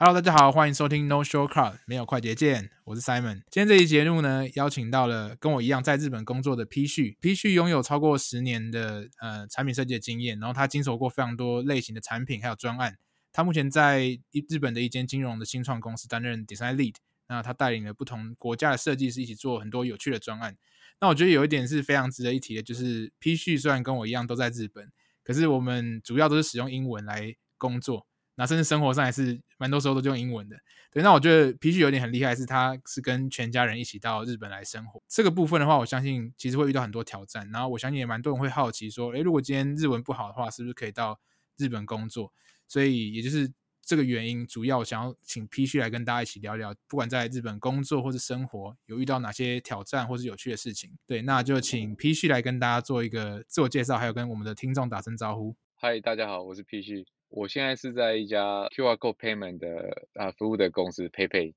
[0.00, 3.42] Hello，大家好，欢迎收听 No Shortcut，没有快捷键，我是 Simon。
[3.50, 7.18] 今天这期节目呢，邀请到了跟我一样在日本工作的 P 旭。
[7.20, 12.96] P 旭拥有超过十年的呃产品设计的经验，然后他经手过非常多类型的产品还有专案。
[13.32, 14.16] 他目前在
[14.48, 16.94] 日本的一间金融的新创公司担任 Design Lead，
[17.26, 20.56] 那他带领了不同国家的设计师一起做很多有趣的专案。
[21.00, 24.92] 那我觉得有一点是非常值得一提的，就是 P 旭虽然跟我一样都在日本，
[25.24, 28.06] 可是我们主要都是使用英文来工作。
[28.38, 30.56] 那甚至生活上还是蛮多时候都用英文的，
[30.92, 31.02] 对。
[31.02, 35.02] 那我觉得皮旭有点很厉害，是他是跟全家人一起到日本来生活。
[35.08, 37.50] 这个部分的话，我相信其实会遇到很多挑战。
[37.50, 41.18] 然后我相信也蛮多人会好奇说，诶，如果今天日文不好的话，是不是可以到
[41.56, 42.32] 日本工作？
[42.68, 50.96] 所以也就是这个原因，主要想要请皮旭来跟大家一起聊聊，不管在日本工作或是生活，有遇到哪些挑战或是有趣的事情。
[51.08, 55.56] 对，那就请皮旭来跟大家做一个自我介绍，还有跟我们的听众打声招呼。
[55.74, 57.04] 嗨，大家好，我是皮旭。
[57.28, 61.54] 我现在是在一家 QR Code Payment 的啊服务的公司 PayPay，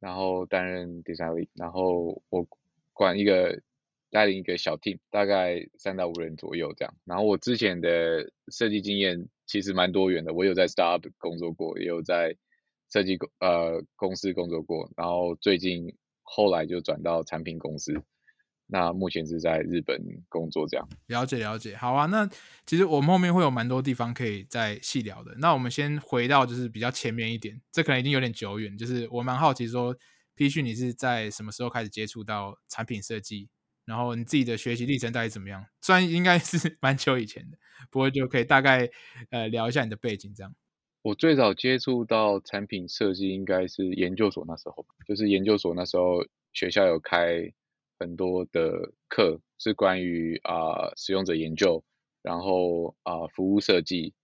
[0.00, 2.46] 然后担任 Design，然后我
[2.92, 3.60] 管一个
[4.10, 6.94] 带领一个小 team，大概三到五人左右这样。
[7.04, 12.36] 然后我之前的设计经验其实蛮多元的，我有在 Startup 工作过，也有在
[12.92, 18.02] 设计公呃公司工作过，然后最近后来就转到产品公司。
[18.68, 19.96] 那目前是在日本
[20.28, 22.06] 工作，这样了解了解，好啊。
[22.06, 22.28] 那
[22.66, 25.32] 其实我们后面会有蛮多地方可以再细聊的。
[25.38, 28.76] 那我们先回到就是比较前面一点，这可能已经有点久远。
[28.76, 29.96] 就是我蛮好奇说
[30.34, 33.48] ，P 旭你是在什么时候开始接触到产品设计？
[33.84, 35.64] 然后你自己的学习历程大概怎么样？
[35.80, 37.56] 虽然应该是 蛮久以前的，
[37.88, 38.90] 不过就可以大概
[39.30, 40.52] 呃聊一下你的背景这样。
[41.02, 47.52] 我最早接触到产品设计应该是研究所那时候，就是研究所那时候学校有开。
[47.98, 51.82] 很多的课是关于啊使用者研究，
[52.22, 54.14] 然后啊服务设计，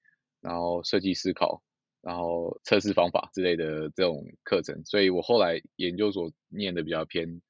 [0.41, 1.63] 然后设计思考，
[2.01, 7.41] 然后测试方法之类的这种课程，所以我后来研究所念的比较偏。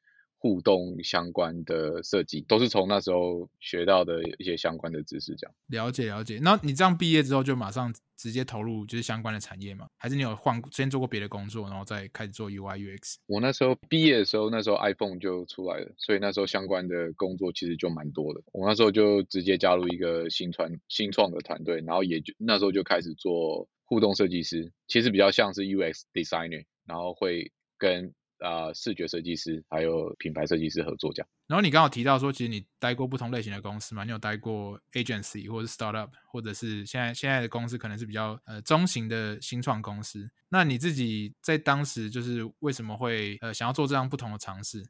[0.43, 6.41] 互动相关的设计都是从那时候学到的一些相关的知识，这样了解了解。
[6.43, 9.87] 那你这样毕业之后就马上直接投入就是相关的产业吗？
[9.97, 13.15] 还是你有换先做过别的工作，然后再开始做 UI UX？
[13.27, 18.43] 我那时候毕业的时候，那时候 iPhone 就出来了，所以那时候相关的工作其实就蛮多的。
[18.53, 28.13] 我那时候就直接加入一个新传新创的团队，然后也就那时候就开始做互动设计师，其实比较像是 UX designer，然后会跟。
[28.43, 31.29] 啊，视觉设计师还有品牌设计师合作这样。
[31.47, 34.05] 然后你刚好提到说，其实你待过不同类型的公司嘛？
[34.05, 40.31] 你有待过 agency 或者是 startup，或者是现在现在的公司可能是比较呃中型的新创公司。
[40.49, 44.85] 那你自己在当时就是为什么会呃想要做这样不同的尝试？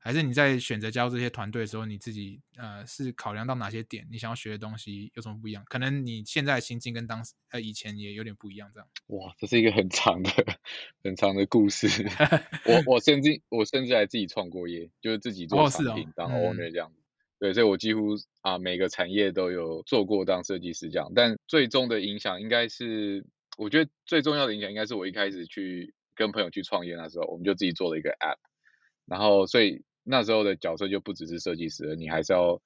[0.00, 4.06] 还是你在选择加入这些团队的时候，你自己呃是考量到哪些点？
[4.10, 5.62] 你想要学的东西有什么不一样？
[5.68, 8.88] 可能你现在心境跟当时呃以前也有点不一样，这样。
[9.08, 10.30] 哇，这是一个很长的
[11.02, 11.88] 很长的故事。
[12.64, 16.90] 我我甚至我甚至还自己创过业，就是自己做产品当 owner 这样。
[17.40, 21.12] 对，所以我几乎啊每个产业都有做过当设计师这样。
[21.14, 23.26] 但最终的影响应该是，
[23.58, 28.38] 我觉得最重要的影响应该是我一开始去跟朋友去创业那时候，我们就自己做了一个 app，
[29.04, 29.84] 然后所以。
[30.10, 32.60] 那时候的角色就不只是设计师了，你还是要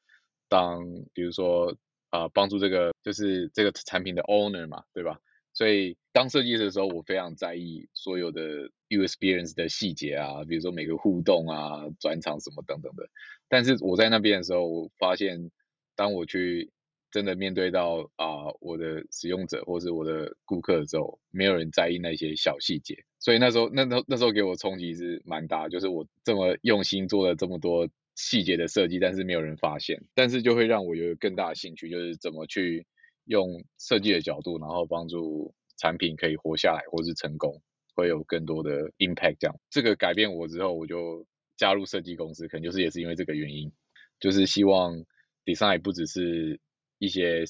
[0.49, 1.77] 当，比如说
[2.11, 5.19] 啊，帮助这个就是这个产品的 owner 嘛，对吧？
[5.53, 13.09] 所以当设计师的时候，我非常在意所有的 u experience 的细节啊，比如说每个互动啊、转场什么等等的。
[13.49, 15.51] 但是我在那边的时候，我发现
[15.97, 16.71] 当我去
[17.13, 27.87] 真的面对到啊我的使用者或是我的顾客的时候，没有人在意那些小细节，所以那时候那那那时候给我冲击是蛮大，就是我这么用心做了这么多
[28.17, 32.87] 细节的设计，但是没有人发现，但是就会让我有更大的兴趣，就是怎么去
[33.27, 37.61] 用设计的角度，然后帮助产品可以活下来或是成功，
[37.95, 39.37] 会有更多的 impact。
[39.39, 41.27] 这样这个改变我之后，我就
[41.59, 43.71] 加入设计公司，可能就是也是因为这个原因，
[44.19, 45.05] 就是希望
[45.45, 46.59] design 不只是。
[47.03, 47.43] 一些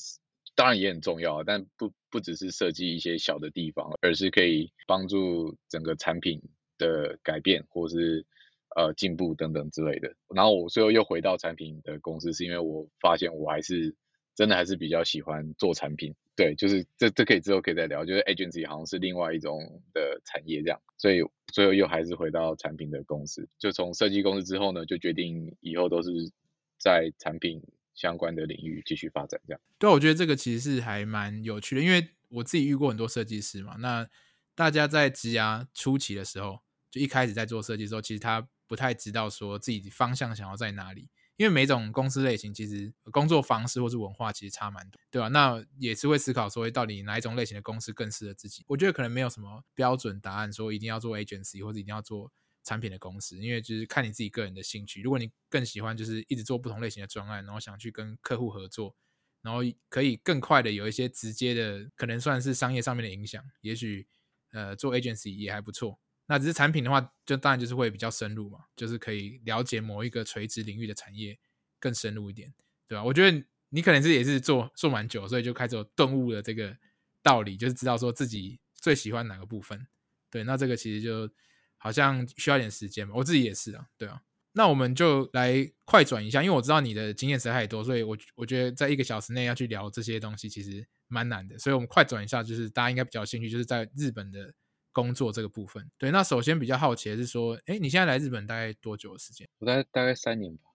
[0.55, 6.41] 当然也很重要，但不不只是设计一些小的地方，而是可以帮助整个产品
[6.79, 8.25] 的改变或是
[8.77, 10.11] 呃进步等等之类的。
[10.35, 13.95] 然后我最后又回到产品的公司，是因为我发现我还是
[14.35, 16.15] 真的还是比较喜欢做产品。
[16.35, 21.21] 对，就是这这可以之后可以再聊，就是 agency 好像是另外一种的产业这样，所以
[21.53, 23.47] 最后又还是回到产品的公司。
[23.59, 26.11] 就从设计公司之后呢，就决定以后都是
[26.79, 27.63] 在产品。
[27.95, 33.77] 相关的领域继续发展，这样对，我觉得这个其实是还蛮有趣的，因为我自己遇过很多设计师嘛。
[33.79, 34.09] 那
[34.55, 36.61] 大家在职涯初期的时候，
[36.91, 45.29] 就一开始在做设计的时候，其实他不太知道说自己方向想要在哪里，因为每种公司类型其实工作方式或是文化其实差蛮多，对吧？
[45.29, 48.65] 那也是会思考说，到底哪一种类型的公司更适合自己？
[48.69, 52.33] 我觉得可能没有什么标准答案，说一定要做 agency 或者一定要做。
[52.65, 55.03] 产品的公司，因为就是看你自己个人的兴趣。
[55.03, 58.95] 如果你更喜欢就是一直做不同类型的专案，然后想去跟客户合作，
[59.41, 63.43] 然后可以更快的有一些直接的，可能算是商业上面的影响。
[63.63, 64.07] 也许
[64.53, 65.99] 呃做 agency 也还不错。
[66.27, 71.37] 那只是产品的话，就当然就是会比较深入嘛，就是可以了解某一个垂直领域的产业
[71.81, 72.55] 更深入一点，
[72.87, 73.03] 对吧？
[73.03, 76.77] 我觉得你可能是也是做做蛮久，所以就开始有顿悟了这个
[77.23, 79.87] 道理，就是知道说自己最喜欢哪个部分。
[80.31, 81.29] 对，那这个其实就。
[81.83, 84.23] 好像需要点时间嘛，我自己也是啊，对啊。
[84.53, 94.55] 那我们就来快转一下，因为我知道你的经验实在太多，所以我我觉得在一个小时内要去聊这些东西其实蛮难的，所以我们快转一下，就是大家应该比较兴趣，就是在日本的
[94.93, 95.91] 工作这个部分。
[95.99, 99.49] 对，那首先比较好奇的是说，哎，你现在来日本大概多久的时间？
[99.59, 100.71] 我大概大概三年吧，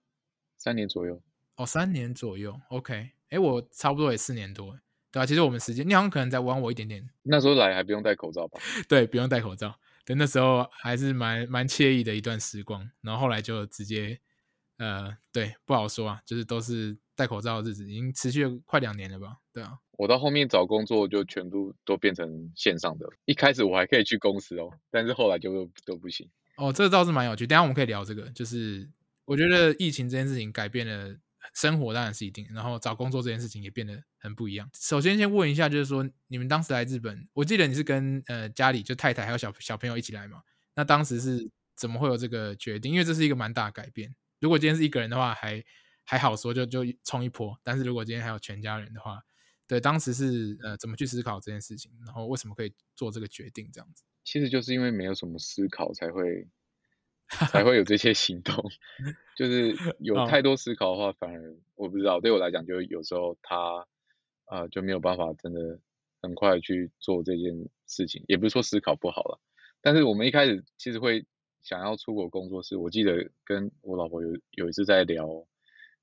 [0.58, 1.22] 三年左右。
[1.56, 3.10] 哦，三年左右，OK。
[3.30, 4.76] 哎，我差不多也四年多，
[5.12, 5.26] 对啊。
[5.26, 7.08] 其实我们时间，你好像可能在晚我一点点。
[7.22, 8.60] 那时候来还不用戴口罩吧？
[8.88, 9.78] 对，不用戴口罩。
[10.08, 14.18] 对，那时候还是蛮蛮惬意的一段时光，然后后来就直接，
[14.78, 19.36] 呃，对，不好说啊，就是都是戴口罩的日子，已经持续了快两年了吧？
[19.52, 26.26] 对啊，我到后面找工作就全部都变成线上的，一开始我还可以去公司哦，但是后来就都不行。
[26.56, 28.88] 哦，这个倒是蛮有趣，等下我们可以聊这个，就是
[29.26, 31.18] 我觉得疫情这件事情改变了。
[31.54, 34.68] 生活当然是一定，然后找工作这件事情也变得很不一样。
[34.74, 40.42] 首先，先问一下，就是说你们当时来日本，我记得你是跟呃家里就太太还有小小朋友一起来嘛？
[40.74, 42.92] 那当时是怎么会有这个决定？
[42.92, 44.14] 因为这是一个蛮大的改变。
[44.40, 45.64] 如果今天是一个人的话，还
[46.04, 47.58] 还好说，就就冲一波。
[47.62, 49.20] 但是如果今天还有全家人的话，
[49.66, 51.90] 对，当时是呃怎么去思考这件事情？
[52.04, 53.68] 然后为什么可以做这个决定？
[53.72, 56.48] 这样子，其实就是因为没有什么思考才会。
[57.50, 58.64] 才会有这些行动，
[59.36, 63.86] 就是有太多思考的话，反而我不知道，对我来讲，就有时候他
[64.46, 65.78] 啊就没有办法真的
[66.22, 68.24] 很快去做这件事情。
[68.28, 69.40] 也不是说思考不好了，
[69.82, 71.26] 但是我们一开始其实会
[71.60, 75.46] 想要出国工作，是我记得跟我老婆有有一次在聊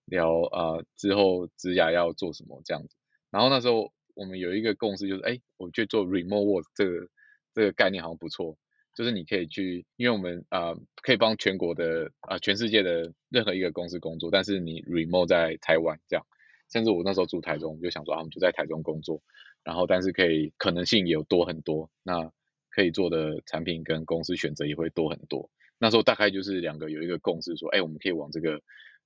[0.05, 2.95] 聊啊之后职涯要做什么这样子，
[3.31, 7.07] 然后那时候我们有一个共识，就是哎，我去做 remote work 这个
[7.55, 8.55] 这个概念好像不错。
[8.95, 16.25] 就是你可以去，因为我们啊可以帮全国的啊全世界的任何一个公司工作，但是你 remote 在台湾这样，
[16.71, 19.21] 甚至我那时候住台中，就想说啊我们就在台中工作，
[19.63, 22.31] 然后但是可以可能性也有多很多，那
[22.69, 25.49] 可以做的产品跟公司选择也会多很多。
[25.77, 28.61] 那时候大概就是两个有一个共识说，哎我们可以往这个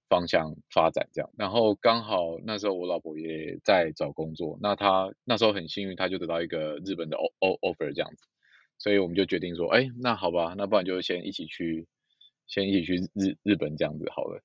[0.07, 8.27] 方向发展这样，然后刚好那时候我老婆也在找工作，那她那时候很幸运，她就得到一个日本的 o o offer 这样子。
[8.79, 11.85] 所以我们就决定说，哎，那好吧，那不然就先一起去，
[12.47, 14.41] 先一起去日日本这样子好了。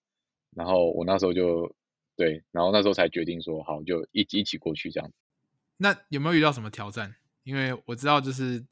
[0.54, 1.75] 然后我那时候就
[2.16, 5.11] 对，然后那时候才决定说，好，就一一起过去这样。
[5.76, 7.16] 那有没有遇到什么挑战？
[7.44, 8.64] 因为我知道就是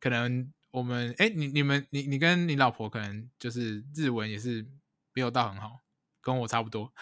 [0.00, 4.66] 可能我们，哎，你你们你你跟你老婆可能就是日文也是
[5.14, 5.80] 没有到很好，
[6.20, 6.92] 跟我差不多，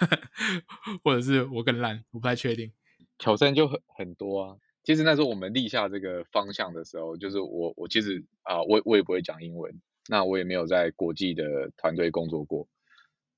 [1.02, 2.72] 或者是我更烂，我不太确定。
[3.18, 4.56] 挑战就很很多啊。
[4.84, 12.68] 其实那时候我们立下这个方向的时候，就是我我其实啊，我我也不会讲英文，那我也没有在国际的团队工作过，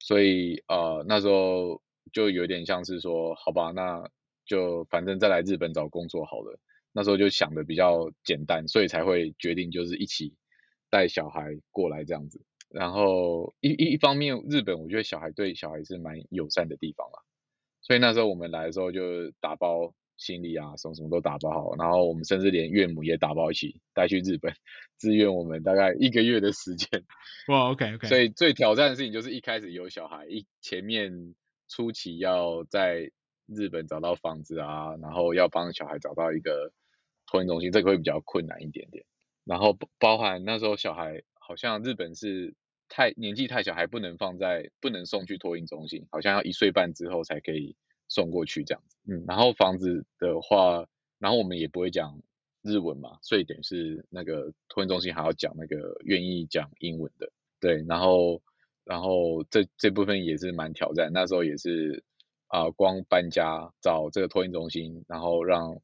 [0.00, 1.80] 所以呃那时候
[2.12, 4.10] 就有点像是说，好吧，那
[4.44, 6.58] 就反正再来日本找工作好了。
[6.92, 10.34] 那时候就想的比较简单，所以才会决定就是一起
[10.90, 12.42] 带小孩过来这样子。
[12.70, 17.20] 然后一一一方面，日本我觉得小孩对小孩是蛮友善的地方啦，
[17.82, 19.94] 所以那时候我们来的时候就打包。
[20.16, 24.52] 行李啊，什么什么都打包好，然后我们甚至连岳母也打包一起带去日本，
[24.98, 27.04] 支援我们大概一个月的时间。
[27.48, 28.08] 哇，OK OK。
[28.08, 31.34] 所以最挑战的事情就是一开始有小孩，一前面
[31.68, 33.10] 初期要在
[33.46, 36.72] 日本找到房子啊，然后要帮小孩找到一个
[37.26, 39.04] 托婴中心，这个会比较困难一点点。
[39.44, 42.54] 然后包含那时候小孩好像日本是
[42.88, 47.76] 太年纪太小，还不能放在不能送去托婴中心，好像要一岁半之后才可以
[48.08, 48.96] 送过去这样子。
[49.08, 50.86] 嗯，然后房子的话，
[51.18, 52.20] 然后我们也不会讲
[52.62, 58.42] 日文嘛，所以等于是那个托运中心还要讲那个愿意讲英文的，对，然后
[58.84, 62.02] 然后这这部分也是蛮挑战，那时候也是
[62.48, 65.80] 啊，光搬家找这个托运中心，然后让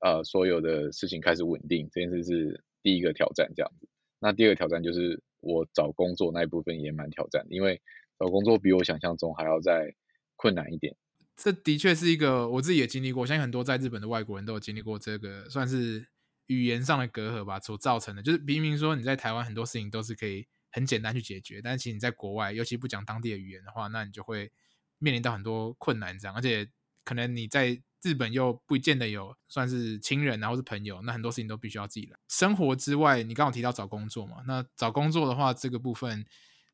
[0.00, 3.88] 呃所有的事情开始稳定，这件事是第一个挑战这样子。
[4.18, 7.80] 那第二个挑战就是我找工作那一部分也蛮挑战，因为
[8.18, 9.94] 找工作比我想象中还要再
[10.36, 10.96] 困难一点。
[11.36, 16.06] 这的确是一个我自己也经历过，相信很多在日本的外国人都有经历过这个，算是
[16.46, 18.22] 语言上的隔阂吧所造成的。
[18.22, 24.52] 就是明明说你在台湾很多事情都是可以很简单去解决，但是其实你在国外，尤其不讲当地的语言的话，那你就会
[24.98, 26.34] 面临到很多困难这样。
[26.36, 26.68] 而且
[27.04, 32.16] 可能你在日本又不见得有算是亲人，然后是朋友，那很多事情都必须要自己来。
[32.28, 36.24] 生活之外，你刚刚提到找工作嘛，那找工作的话，这个部分，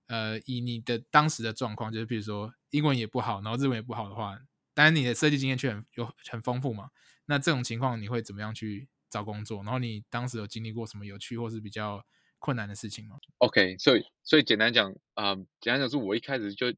[0.06, 4.38] 呃，以你的当时的状况，就是比如说英文也不好，然后日文也不好的话。
[4.80, 6.88] 当然，你的设计经验却很有很丰富嘛？
[7.26, 9.62] 那这种情况你会怎么样去找工作？
[9.62, 12.02] 然后你当时有经历过什么有趣或是比较
[12.38, 16.68] 困难的事情吗？OK，所以所以简单讲啊，简单讲是我一开始就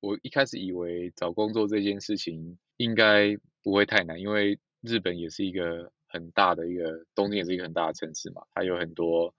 [0.00, 9.34] 我一开始以为找工作这件事情应该不会太难，因为日本也是一个很大的一个东京也是一个很大的城市嘛，它有很多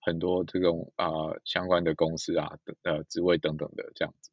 [0.00, 1.08] 很多这种啊
[1.46, 4.30] 相关的公司啊呃职位等等的这样子。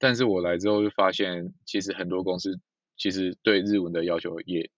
[0.00, 2.58] 但是我来之后就发现，其实很多公司
[2.96, 4.68] 其实对日文的要求也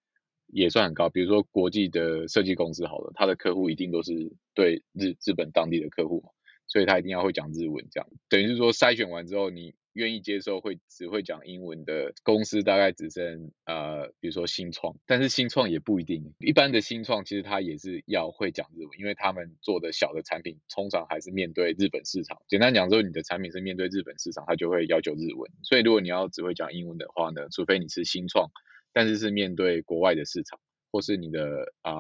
[0.49, 1.09] 也算很高。
[1.09, 4.12] 比如说国际的设计公司，好了，他的客户一定都是
[4.52, 6.29] 对日日本当地的客户嘛，
[6.67, 9.73] 所以他一定要会讲日文，这样等于是说筛选完之后你。
[9.92, 16.32] 愿意接受会只会讲英文的公司大概只剩呃，比如说新创，但是新创也不一定。
[16.38, 22.40] 一般的新创其实它也是要会讲日文，因为他们做的小的产品通常还是面对日本市场。
[22.49, 25.50] 简单讲，说你的产品是面对日本市场，它就会要求日文。
[25.62, 28.49] 所以如果你要只会讲英文的话呢，除非你是新创，
[28.94, 30.58] 但是是面对国外的市场，
[30.90, 31.92] 或是你的啊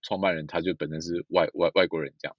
[0.00, 2.36] 创办人他就本身是外外外国人这样。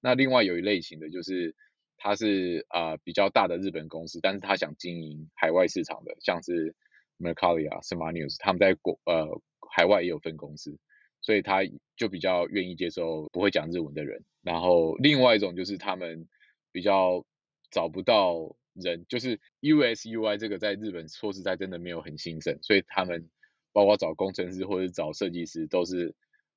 [0.00, 1.54] 那另外有一类型的就是。
[2.02, 6.74] 它是啊比较大的日本公司，但是他想经营海外市场的，像是
[7.18, 9.28] Mercari 啊、Smart News，他们在国呃
[9.76, 10.78] 海外也有分公司，
[11.20, 11.60] 所以他
[11.96, 14.24] 就比较愿意接受不会讲日文的人。
[14.40, 16.26] 然后另外一种就是他们
[16.72, 17.22] 比较
[17.70, 23.28] 找不到人，就是 US UI 这个在日本说实在真的没有很兴盛，所以他们
[23.74, 26.14] 包括找工程师或者找设计师都是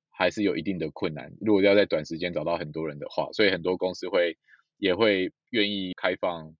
[0.08, 1.34] 还是有一定的困难。
[1.42, 4.38] 如果要在短时间找到很多人的话，所以很多公司会。
[4.78, 6.54] 也会愿意开放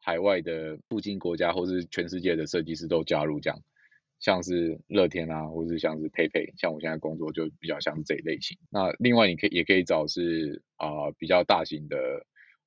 [0.00, 3.60] 海外的附近国家或是全世界的设计师都加入这样，
[4.20, 8.56] 像是乐天啊，或是像是佩佩，像我现在工作就比较像这一类型。
[8.70, 11.96] 那另外你可以也可以找是啊比较大型的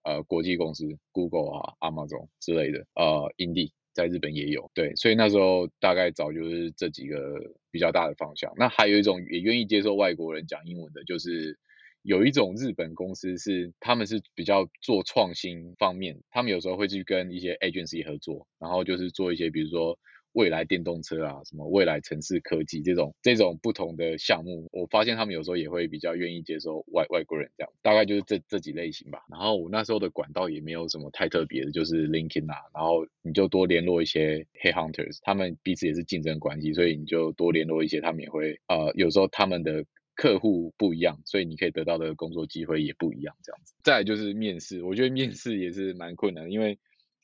[0.03, 4.69] 呃国际公司，Google 啊、Amazon 之类的，呃，Indie 在日本也有。
[4.73, 7.39] 对，所以那时候大概找就是这几个
[7.71, 8.53] 比较大的方向。
[8.57, 11.57] 那还有一种也愿意接受外国人讲英文的，就是。
[12.03, 19.97] 有一种日本公司是，他们是比较做创新方面，他们有时候会去跟一些 agency 合作，然后就是做一些，比如说
[20.33, 29.19] 未来电动车啊，什么未来城市科技这种这种不同的项目，我发现他们有时候也会比较愿意接受外外国人这样，大概就是这这几类型吧。
[29.29, 39.83] 然后我那时候的管道也没有什么太特别的，就是 LinkedIn 啊，然后你就多联络一些 Hey Hunters，他们彼此也是竞争关系，所以你就多联络一些，他们也会呃有时候他们的。
[40.19, 43.73] 客户不一样，所以你可以得到的工作机会也不一样，这样子。
[43.81, 46.77] 再就是面试，我觉得面试也是蛮困难，因为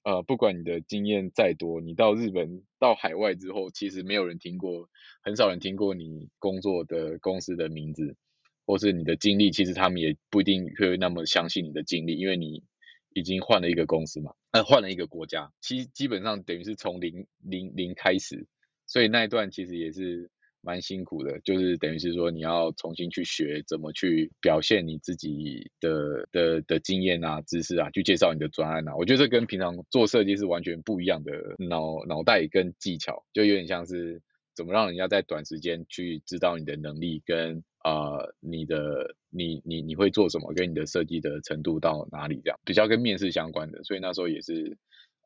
[0.04, 4.88] 呃，不管你的经验再多，你到日本、到海外之后，其实没有人听过，
[5.22, 8.16] 很少人听过你工作的公司的名字，
[8.66, 12.64] 或是你的经历，其实他们也不一定会那么相信你的经历，因为你
[13.14, 18.48] 已经换了一个公司嘛，呃，换了一个国家，其基本上等于是从零零零开始，
[18.88, 20.32] 所以那一段其实也是。
[20.66, 28.96] 蛮辛苦的，就是等于是说你要重新去学怎么去表现你自己的的的经验啊、知识啊，去介绍你的专案啊。
[28.96, 34.20] 我觉得这跟平常做设计是完全不一样的脑脑袋跟技巧，就有点像是
[34.56, 43.84] 怎么让人家在短时间去知道你的能力跟呃你的你你你会做什么，跟你的设计的程度到哪里这样，比较跟面试相关的。
[43.84, 44.76] 所以那时候也是。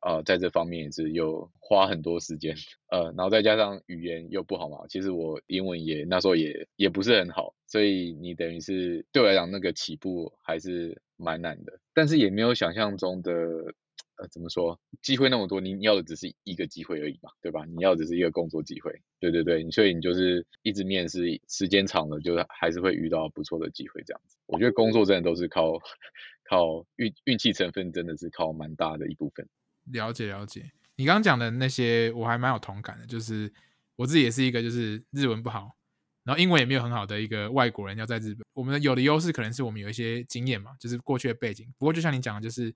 [0.01, 2.55] 呃，在这方面也是又花很多时间，
[2.89, 13.31] 呃，然后再加上语言又不好嘛，其实我英文也那时候也也不是很好，所以你等于是对我来讲那个起步还是蛮难的，但是也没有想象中的，
[14.15, 17.65] 呃，怎么说，机会那么多，你要的只是一个机会而已嘛，对吧？
[17.65, 24.37] 你要的只是一个工作机会，对对对，所以你就是一直面试，时间长了，就是还是会遇到不错的机会这样子。
[24.45, 25.73] 我觉得工作真的都是靠
[26.49, 29.47] 靠运运气成分，真的是靠蛮大的一部分。
[29.91, 33.51] 了解了解，你刚刚讲的那些我还蛮有同感的，就是
[33.95, 35.75] 我自己也是一个就是日文不好，
[36.23, 38.45] 然后英文也没有很好的一个外国人要在日本。
[38.53, 41.73] 我们有的优势可能是我们有一些经验嘛，就是过去的背景。
[41.77, 42.75] 不过就像你讲的，就是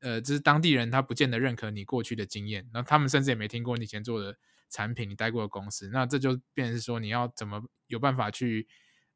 [0.00, 4.36] 呃，就是当地人他不见得认可你过去的经验，然后他们甚至也没听过你以前做的
[4.68, 5.90] 产品，你待过的公司。
[5.92, 8.66] 那这就变成是说你要怎么有办法去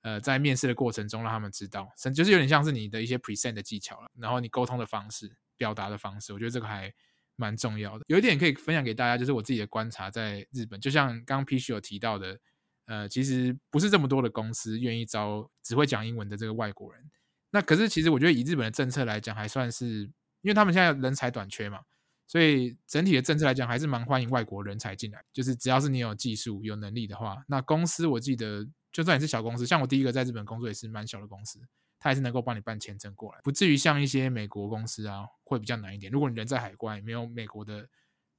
[0.03, 6.93] 呃在面试的过程中让他们知道，甚就是有点像是你的一些 present 的技巧了，然后你沟通的方式、表达的方式，我觉得这个还。
[7.37, 12.39] 蛮重要的，有一点可以分享给大家，就是我自己的观察，在日本，就像刚刚 P 须有提到的，
[12.87, 17.11] 呃，其实不是这么多的公司愿意招只会讲英文的这个外国人。
[17.51, 20.03] 那可是其实我觉得以日本的政策来讲，还算是，
[20.43, 21.81] 因为他们现在人才短缺嘛，
[22.27, 25.25] 所以整体的政策来讲，还是蛮欢迎外国人才进来。
[25.33, 31.61] 就是只要是你有技术、有能力的话，那公司我记得，就算你是小公司，像我第一个在日本工作也是蛮小的公司。
[32.05, 36.13] 他还是能够帮你办签证过来，不至于像一些美国公司啊，会比较难一点。
[36.13, 37.89] 如果你人在海关，没有美国的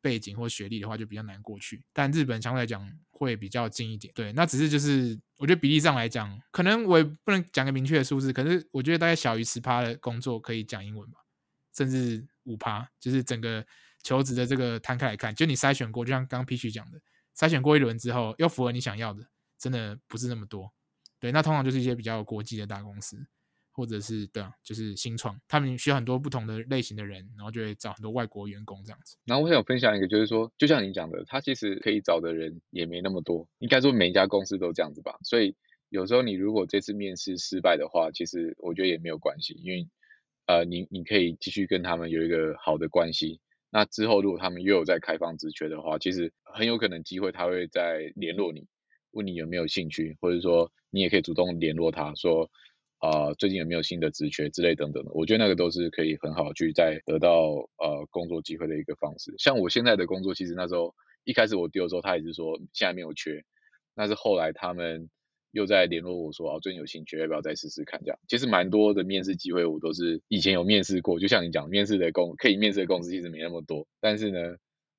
[0.01, 1.83] 背景或学历的话，就比较难过去。
[1.91, 4.13] 但日本相对来讲会比较近一点。
[4.13, 11.21] 对，那只是就是我觉得比例上来讲，可能我也不能讲个明确的数字，可是我觉得大概小于十趴的工作可以讲英文吧，
[11.75, 13.65] 甚至五趴，就是整个
[14.03, 17.01] 求职的这个摊开来看，就你筛选过，就像刚刚 P 区讲的，
[17.35, 20.71] 筛选过一轮之后，又符合你想要的，真的不是那么多。
[21.19, 23.25] 对，那通常就是一些比较国际的大公司。
[23.75, 29.17] 或者是对啊，就是新创，他们需要很多不同的类型的人，然后就会找很多外国员工这样子。
[29.25, 35.17] 然后我想分享一个，就是说，就像你讲的，他其实可以找的人也没那么多，应该说每一家公司都这样子吧。
[35.23, 35.53] 所以
[35.89, 39.85] 有时候你如果这次面试失败的话，其实我觉得也没有关系，因为
[40.45, 43.41] 呃，你你可以继续跟他们有一个好的关系。
[43.71, 48.65] 那之后如果他们又有在开放职缺的话，其实很有可能机会他会再联络你，
[49.11, 52.49] 问你有没有兴趣，或者说你也可以主动联络他说。
[53.05, 55.11] 啊，最近有没有新的职缺之类等等的？
[55.13, 57.29] 我觉得那个都是可以很好去再得到
[57.77, 59.31] 呃工作机会的一个方式。
[59.37, 63.43] 像我现在的工作，其实那时候一开始我丢的时候，他也是说现在没有缺，
[63.93, 65.07] 但是后来他们
[65.51, 68.01] 又在联络我说，哦，最近有兴趣，要不要再试试看？
[68.03, 71.19] 这样其实蛮多的面试机会，我都是以前有面试过。
[71.19, 74.39] 就像你讲，面试的公可以面试的公司其实没那么多，但是呢，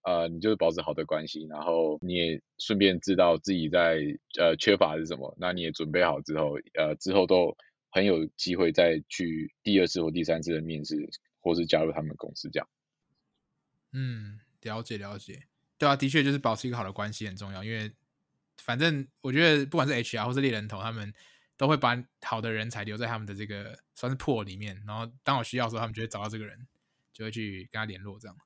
[0.04, 3.98] 呃，你就是保持好的关系，然后你也顺便知道自己在
[4.38, 7.56] 呃缺乏是什么，那你也准备好之后，呃，之后都。
[7.90, 10.96] 很有机会再去第二次或第三次的面试，
[11.40, 12.68] 或是加入他们公司这样。
[13.92, 15.46] 嗯，了解了解，
[15.78, 17.92] 对啊，的确就是保持一个好的关系很重要，因为
[18.58, 21.12] 反正我觉得不管是 HR 或是猎人头，他们
[21.56, 26.66] 都会把好的人才留在他们的这个算是破里面，然后当我需要的时候，他们就会找到这个人，
[27.12, 28.36] 就会去跟他联络这样。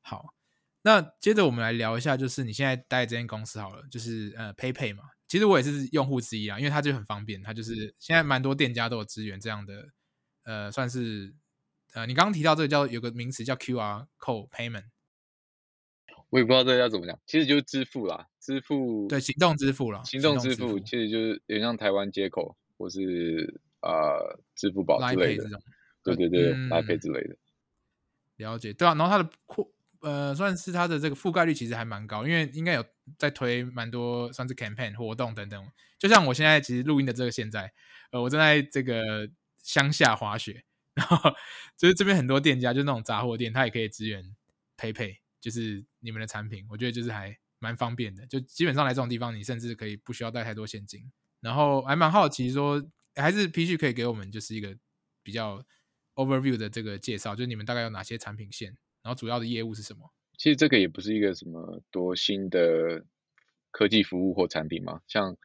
[0.00, 0.34] 好。
[0.82, 5.04] 那接着我们来聊一下，就是你现在待这间公司好了，就是呃 PayPay 嘛。
[5.30, 9.90] 其实我也是用户之一啊，因为它就很方便，它就是现在蛮多店家都有支援这样的，
[10.42, 11.32] 呃，算是
[11.92, 14.86] 呃，你刚刚提到这个叫有个名词叫 QR Code Payment，
[16.30, 25.44] 我也不知道这个要怎么讲，其实就是支付啦，支付对行动支付了，行动支付其实就是有点像台湾接口或是呃支付宝之类的，
[26.02, 27.36] 对对对，拉 Pay 之类的，
[28.38, 29.72] 了解对啊，然后它的扩。
[30.00, 32.84] 呃，算是它的这个覆盖率其实还蛮高，因为应该有
[33.18, 35.70] 在推蛮多算是 campaign 活动等等。
[35.98, 37.72] 就像我现在其实录音的这个现在，
[38.10, 39.28] 呃，我正在这个
[39.62, 41.30] 乡下滑雪，然后
[41.76, 44.24] 就是这边很多店家，就那种杂货店，它也可以支援
[44.78, 48.26] PayPay，就是你们的产品，我觉得就是还蛮方便的。
[48.26, 51.12] 就基本上来这种地方，你甚至可以不需要带太多现金。
[51.40, 52.82] 然后还蛮好奇说，
[53.14, 54.74] 还是 P 续可以给我们就是一个
[55.22, 55.62] 比较
[56.14, 58.76] overview 的这个介绍，就是你们大概有哪些产品线？
[59.02, 60.10] 然后主要的业务是什么？
[60.38, 63.04] 其实这个也不是一个什么多新的
[63.70, 65.36] 科技服务或产品嘛，像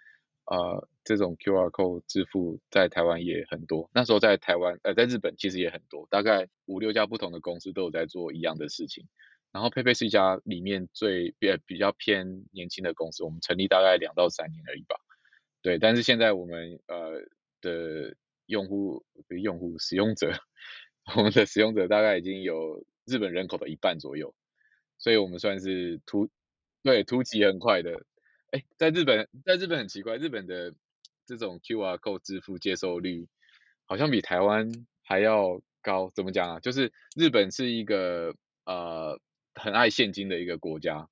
[0.45, 3.89] 呃这种 QR code 支付在台湾也很多。
[3.93, 9.05] 那时候在台湾呃在日本其实也很多，大概五六家不同的公司都有在做一样的事情。
[9.51, 14.95] 然后 PayPay 是一家里面最比比较偏年轻的公司，我们成立大概两到三年而已吧。
[15.61, 17.21] 对，但是现在我们呃
[17.61, 18.15] 的
[18.45, 20.31] 用户用户使用者，
[21.17, 22.85] 我们的使用者大概已经有。
[23.05, 24.33] 日本人口的一半左右，
[24.97, 26.29] 所以我们算是突
[26.83, 28.05] 对突击很快的。
[28.51, 30.73] 哎，在日本，在日本很奇怪，日本的
[31.25, 33.27] 这种 QR code 支付接受率
[33.85, 34.71] 好像比台湾
[35.03, 36.11] 还要高。
[36.15, 36.59] 怎么讲啊？
[36.59, 39.19] 就是日本是一个呃
[39.53, 41.09] 很爱现金的一个国家，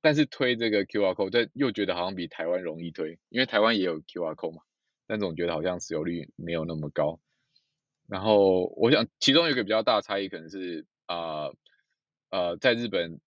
[0.00, 4.62] 但是推这个 QR code，但又觉得好像比台湾容易推，因为台湾也有 QR code 嘛，
[5.06, 7.20] 但总觉得好像使用率没有那么高。
[8.08, 10.86] 然后我想，其中有一个比较大的差异可能是。
[11.06, 11.50] 啊，
[12.30, 13.20] 呃，在日本，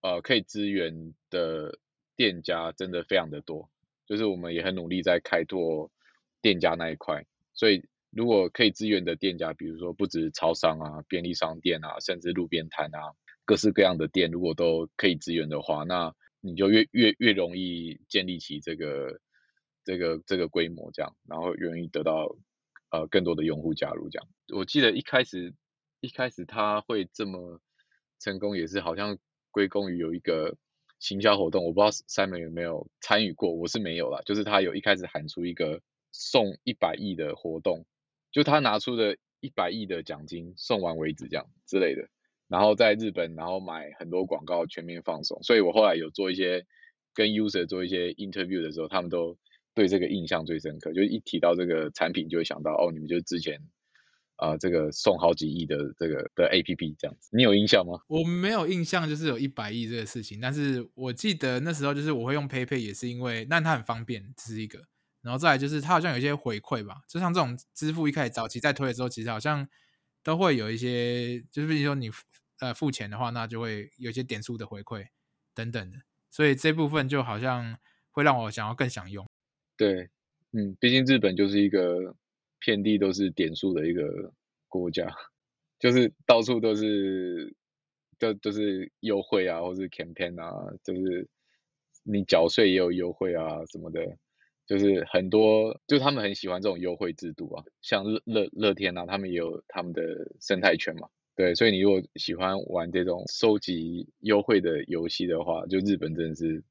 [0.00, 1.78] 呃，可以支援的
[2.16, 3.68] 店家真的非常的多，
[4.06, 5.90] 就是我们也很努力在开拓
[6.40, 7.24] 店家那一块。
[7.54, 13.12] 所以，如果可以支援的店家，比如说不止超商啊、便利商店啊，甚至路边摊啊，
[13.44, 19.20] 各式各样的店，如果都可以支援的话，那你就越越越容易建立起这个
[19.84, 22.36] 这个这个规模，这样，然后容易得到
[22.90, 24.28] 呃更多的用户加入，这样。
[24.54, 25.54] 我记得一开始
[26.04, 27.58] 一开始他会这么
[28.20, 29.16] 成功，也是好像
[29.50, 30.54] 归功于有一个
[30.98, 35.80] 行销活动，我不知道 Simon 有没有参与过，我是没有啦，就是他有一开始喊出一个
[36.12, 37.86] 送一百亿的活动，
[38.30, 42.06] 就他拿出的一百亿的奖金送完为止，这样之类的。
[42.48, 45.42] 然后在日本，然后买很多广告，全面放送。
[45.42, 46.66] 所以我后来有做一些
[47.14, 49.38] 跟 user 做一些 interview 的时候，他们都
[49.74, 50.92] 对这个印象最深刻。
[50.92, 53.58] 就一提到这个产品，就会想到哦，你们就是之前
[54.36, 57.30] 啊这个送好几亿的这个的 app 这样子。
[57.32, 58.00] 你有印象吗？
[58.08, 60.40] 我没有印象，就是有一百亿这个事情。
[60.40, 64.80] 但是我记得那时候就是我会用 PayPay，也是因为但它很方便，这是一个。
[65.22, 69.68] 然后再来就是它好像有一些回馈吧，就像这种支付一开始早期在推的时候，其实好像
[70.22, 72.10] 都会有一些，就是比如说你。
[72.60, 75.04] 呃，付钱的话，那就会有一些点数的回馈
[75.52, 75.98] 等等的，
[76.30, 77.76] 所以这部分就好像
[78.12, 79.26] 会让我想要更想用。
[79.76, 80.08] 对，
[80.52, 82.14] 嗯，毕竟日本就是一个
[82.64, 84.32] 遍地都是点数的一个
[84.68, 85.14] 国家，
[85.78, 87.54] 就是到处都是
[88.18, 91.28] 都都是优惠啊，或是 campaign 啊，就是
[92.02, 94.00] 你缴税也有优惠啊什么的，
[94.66, 100.02] 就是很多，就他们很喜欢这种优惠制度啊，像乐乐乐天啊，他们也有他们的
[100.40, 101.08] 生态圈嘛。
[101.36, 106.62] 对，所以你如果喜欢玩这种收集优惠的游戏的话，就日本真的是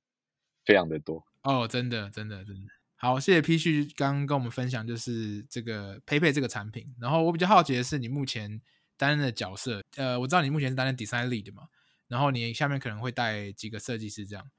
[0.66, 2.83] 非常的多哦，真的，真的，真的。
[3.04, 6.96] 好，谢谢 P 旭刚刚跟我们分享，就是这个 PayPay 这个产品。
[7.02, 8.62] 然后我比较好奇的是，你目前
[8.96, 11.64] 担任的角色，呃，我知道你目前是担任 Design Lead 嘛，
[12.08, 14.50] 然后你下面可能会带几个设计师这样。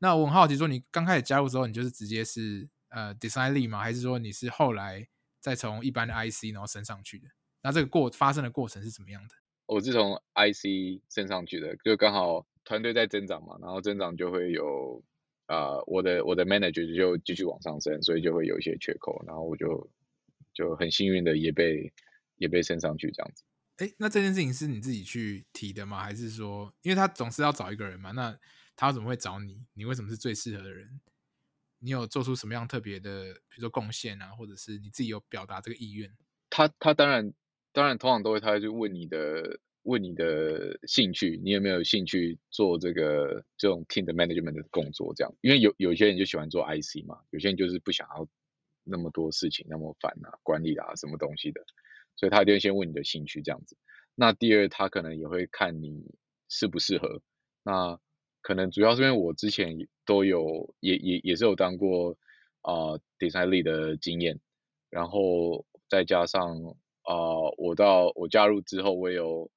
[0.00, 3.78] 那我很好奇，说你刚开始加入之后，你就是直接是呃 Design Lead 吗？
[3.80, 5.08] 还是说你是后来
[5.40, 7.28] 再从一般的 IC 然后升上去的？
[7.62, 9.34] 那这个过发生的过程是怎么样的？
[9.64, 15.02] 我是从 IC 升上去的，就刚好团队在增长嘛，然后增长就会有
[15.46, 19.90] 啊，我的我的 manager 就继续往上升，所以就会有一些缺口，然后我就
[20.52, 21.92] 就很幸运的也被
[22.36, 23.44] 也被升上去这样子。
[23.76, 26.02] 哎，那这件事情是你自己去提的吗？
[26.02, 28.38] 还是说，因为他总是要找一个人嘛，那
[28.76, 29.64] 他怎么会找你？
[29.74, 31.00] 你为什么是最适合的人？
[31.80, 36.16] 你有做出什么样特别的，比如说贡献啊，或者是你自己有表达这个意愿？
[36.50, 37.32] 他他当然。
[37.76, 45.12] 当然，通常都会，他会去问你的，问你的兴趣，你有没有兴趣做这个这种 team 的 management 的工作？
[45.14, 48.26] 这样，因为有有些人就喜欢做 IC 嘛，有些人就是不想要
[48.82, 51.64] 那么多事情，那么烦啊，管理啊，什么东西的，
[52.16, 53.76] 所以他一定先问你的兴趣这样子。
[54.14, 56.04] 那第二，他可能也会看你
[56.48, 57.20] 适不适合。
[57.62, 57.98] 那
[58.42, 62.16] 可能主要是因为我之前都有，也也也是有当过
[62.62, 64.38] 啊 design lead 的经验，
[64.90, 66.74] 然后再加上。
[67.06, 67.14] 啊，
[67.58, 69.50] 我到我加入之后，我有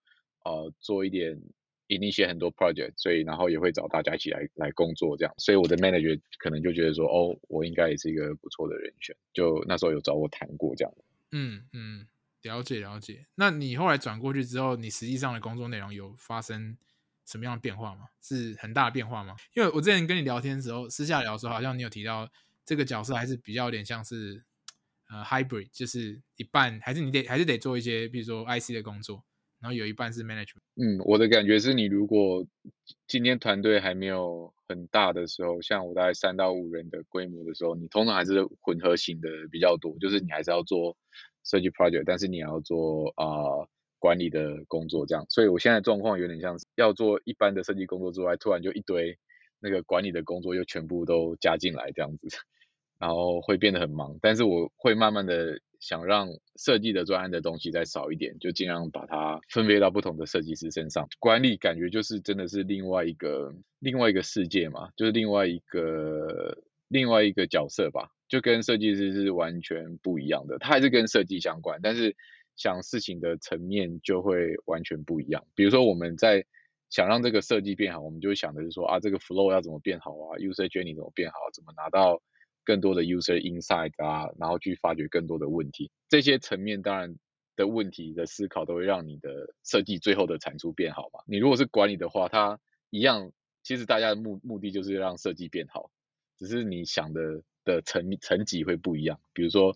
[0.47, 1.39] 呃做一点
[1.87, 10.93] 引一些很多 project，所以然后也会找大家一起来来工作这样，所以我的 manager 可能就觉得说，哦，我应该也是一个不错的人选，就那时候有找我谈过这样。
[11.31, 12.07] 嗯嗯，
[12.41, 13.27] 了解了解。
[13.35, 16.77] 那你后来转过去之后，你实际上的工作内容有发生
[17.25, 18.07] 什么样的变化吗？
[18.21, 19.35] 是很大的变化吗？
[19.53, 22.29] 因为我之前跟你聊天的时候，私下聊的时候，好像你有提到
[22.65, 24.43] 这个角色还是比较有点像是。
[25.09, 29.23] 呃，hybrid 就是一半，还是你得还是得做一些，比如说 IC 的工作，
[29.67, 30.61] 然后有一半是 management。
[30.77, 32.45] 嗯，我的感觉是你如果
[33.05, 40.95] 今天团队还没有很大的时候，像我大概三到五人的规模的时候，你通常还是混合型的比较多，就是你还是要做
[41.43, 43.67] 设计 project，但是你要做啊
[43.99, 45.25] 管理的工作这样。
[45.27, 49.17] 所以我现在状况有点像是要做一般的设计工作之外，突然就一堆
[49.59, 52.27] 那个管理的工作又全部都加进来这样子。
[52.99, 61.07] 然后会变得很忙，但是我会慢慢的想让设计的专案的东西再少一点，就尽量把它分配到不同的设计师身上。
[61.19, 70.57] 管理感觉就是真的是另外一个另外一个世界嘛，就是另外一个另外一个角色吧，就跟设计师是完全不一样的。
[70.57, 72.15] 他还是跟设计相关，但是
[72.55, 75.45] 想事情的层面就会完全不一样。
[75.53, 76.43] 比如说我们在
[76.89, 82.21] 想让这个设计变好，我们就想的是说啊，这个 flow 要怎么变好啊，user journey 怎么变好，怎么拿到。
[82.67, 87.15] 更多的 user insight 啊，然后去发掘更多的问题，这些层面当然
[87.55, 91.21] 的问题的思考都会让你的设计最后的产出变好嘛。
[91.25, 93.31] 你如果是管理的话，它一样，
[93.63, 95.89] 其实大家的目目的就是让设计变好，
[96.37, 99.17] 只是你想的的层层级会不一样。
[99.31, 99.73] 比如说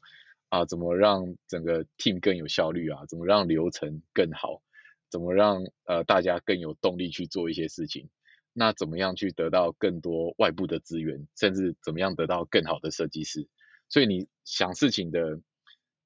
[0.49, 3.05] 啊，怎么让整个 team 更有效率啊？
[3.07, 4.61] 怎么让流程更好？
[5.09, 8.09] 怎么让呃大家更有动力去做一些事情？
[8.53, 13.47] 那怎么样去得到更多外部的资源，甚至怎么样得到更好的设计师？
[13.89, 15.39] 所以你想事情的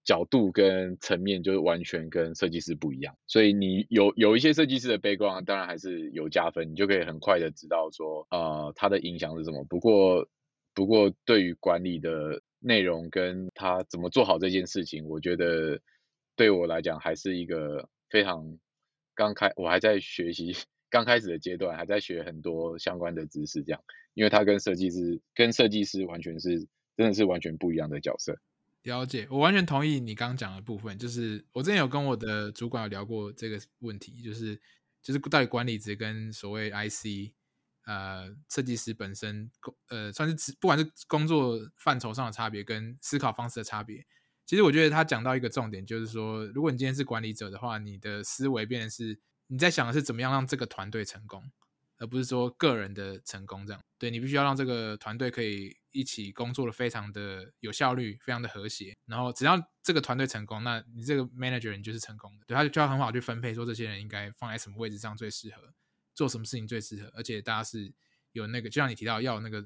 [0.04, 9.64] 角度跟层面就是完全跟设计师不一样，所以你有有一些设计师的背光，当然还是有加分，你就可以很快的知道说，呃，他的影响是什么。
[9.66, 10.28] 不过，
[10.76, 15.80] 不过对于管理的内容跟他怎么做好这件事情，我觉得
[16.36, 18.60] 对我来讲还是一个非常
[19.16, 20.56] 刚开，我还在学习
[20.96, 28.40] 刚开始的阶段，还在学很多相关的知识，这样，因为他跟设计师跟设计师完全是真的是完全不一样的角色。
[28.84, 30.98] 了解，我完全同意你刚刚讲的部分。
[30.98, 34.58] 就是我之前有跟我的主管有聊过这个问题，就是
[35.02, 37.34] 就是到底管理职跟所谓 IC
[37.86, 44.06] 呃设计师本身工呃算是不管是工作范畴上的差别跟思考方式的差别。
[44.46, 51.52] 其实我觉得他讲到一个重点，就是说，如果你今天是管理者的话，你的思维变成是你在想的是怎么样让这个团队成功。
[51.98, 58.94] 而不是说个人的成功这样，对你必须要让这个团队可以一起工作的非常的有效率，非常的和谐。
[59.06, 62.44] 然后只要这个团队成功，那你这个 manager 你就是成功的。
[62.46, 65.74] 对，他就要很好去分配，说这些人应该放在什么位置上最适合，
[66.14, 67.10] 做什么事情最适合。
[67.16, 67.94] 而且大家是
[68.34, 69.66] 有那个，就像你提到要那个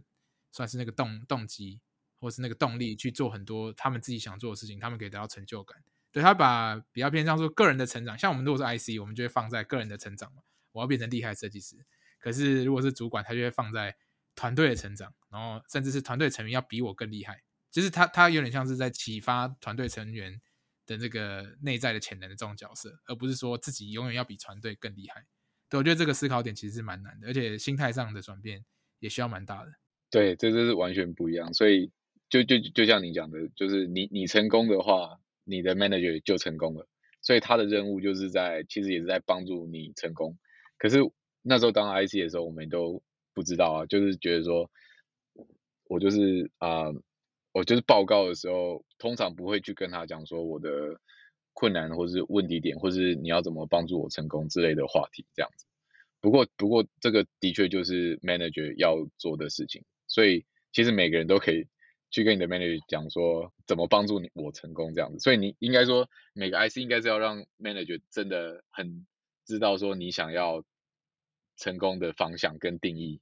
[0.51, 1.81] 算是那个动动机，
[2.19, 5.81] 或是那个动力去做很多他们自己想做的事情，他们可以得到成就感。
[6.11, 10.41] 对他把比较偏向说个人的成长，像我们如果是 IC，我们就会放在个人的成长嘛，
[10.71, 11.75] 我要变成厉害设计师。
[12.19, 13.95] 可是，如果是主管，他就会放在
[14.35, 20.41] 团队的成长，然后甚至是团队成员要比我更厉害，就是他他有点像是在启发团队成员
[20.85, 25.25] 的这个内在的潜能的这种角色，而不是说自己永远要比团队更厉害。
[25.69, 28.65] 对，我觉得这个思考点其实是蛮难的，而且心态上的转变
[28.99, 29.71] 也需要蛮大的。
[30.09, 31.53] 对，这这是完全不一样。
[31.53, 31.91] 所以，
[32.27, 35.19] 就就就像你讲的，就是你你成功的话，
[35.49, 36.88] 你的 manager 就成功了。
[37.21, 40.38] 所以他的任务就是在，其实也是在帮助你成功。
[40.77, 40.99] 可是。
[41.41, 43.01] 那时候当 IC 的时候，我们都
[43.33, 44.69] 不知道啊，就是觉得说，
[45.85, 46.88] 我就是啊，
[47.53, 50.99] 我就是报告的时候，通常不会去跟他讲说我的
[51.53, 55.65] 困难或是问题点，或是你要怎么帮助我成功之类的话题这样子。
[56.19, 61.65] 不过，不过这个的确就是 manager 要做的事情，所以其实每个人都可以
[62.11, 65.19] 去跟你的 manager 讲说怎么帮助你我成功这样子。
[65.19, 69.05] 所以你应该说每个 IC 应该是要让 manager 真的很
[69.45, 70.63] 知道说你想要。
[71.61, 73.19] 成功的方向跟定义，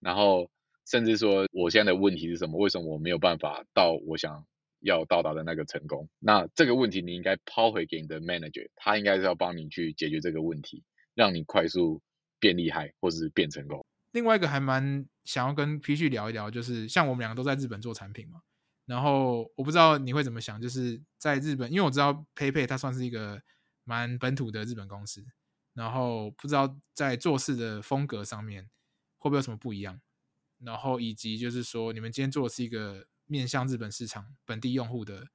[0.00, 0.50] 然后
[0.84, 2.58] 甚至说我现在的问题是什么？
[2.58, 4.44] 为什么我没有办法到我想
[4.80, 6.08] 要到达的那个成功？
[6.18, 10.82] 那这个问题你应该抛回给你的 manager，他应该是要帮你去解决这个问题，
[11.14, 12.02] 让你快速
[12.40, 13.86] 变厉害或者是变成功。
[14.12, 18.40] 另外一个还蛮想要跟 P 旭聊一聊，就是像我们两个都在日本做产品嘛，
[18.86, 23.42] 然后我不知道你会怎么想，就是在日本，因为我知道 PayPay 它算是一个
[23.84, 25.24] 蛮本土的日本公司。
[25.74, 28.68] 然后不知道在做事的风格上面
[29.18, 30.00] 会不会有什么不一样，
[30.58, 35.28] 然后以及就是说你们今天做的是一个面向日本市场本地用户的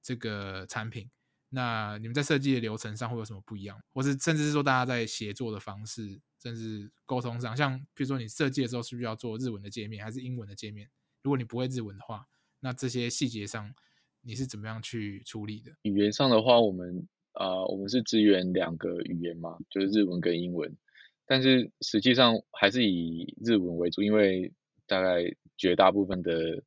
[0.00, 1.10] 这个产品，
[1.50, 10.88] 那你们在设计的流程上会有什么不一样，或是甚至是说大家在协作的方式，甚至沟通上，像比如说你设计的时候是不是要做日文的界面还是英文的界面？
[11.22, 12.26] 如果你不会日文的话，
[12.60, 13.74] 那这些细节上
[14.22, 15.72] 你是怎么样去处理的？
[15.82, 17.06] 语言上的话，我们。
[17.34, 20.76] 啊，我们是支援两个语言嘛，就是日文跟英文，
[21.24, 24.52] 但是实际上还是以日文为主，因为
[24.84, 25.22] 大概
[25.56, 26.60] 绝大部分的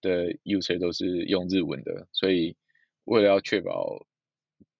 [0.00, 2.56] 的 user 都是用日文的，所以
[3.04, 4.06] 为了要确保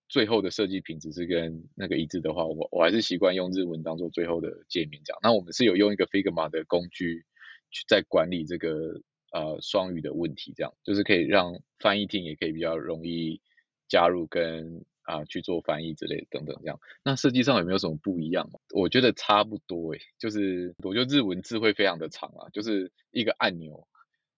[0.08, 5.20] 最后的设计品质是跟那个一致的话，我我还是习惯用日文当做最后的界面这样。
[5.22, 7.24] 那我们是有用一个 Figma 的工具
[7.70, 9.00] 去在管理这个
[9.32, 13.40] 呃双语的问题，这样就是可以让翻译厅也可以比较容易
[13.88, 14.84] 加入跟。
[15.08, 18.50] 啊，去做翻译之类的等等这样，那设计上有没有什么不一样？
[18.74, 23.88] 我觉得差不多诶，就是我觉得日文字会非常的长啊，就是一个按钮，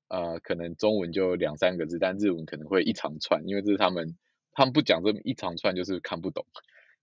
[0.07, 4.17] 呃，可能中文就两三个字，但日文可能会一长串，因为这是他们
[4.61, 6.45] 他们不讲这么一长串就是看不懂，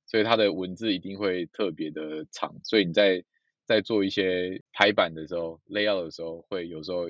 [0.06, 3.24] 所以它的文字一定会特别的长，所以你在
[3.66, 7.10] 在做一些排版的时候，layout 的时候，会有时候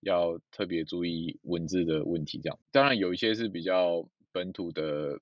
[0.00, 2.58] 要特别注意文字的问题这样。
[2.72, 5.20] 当然有一些是比较本土的。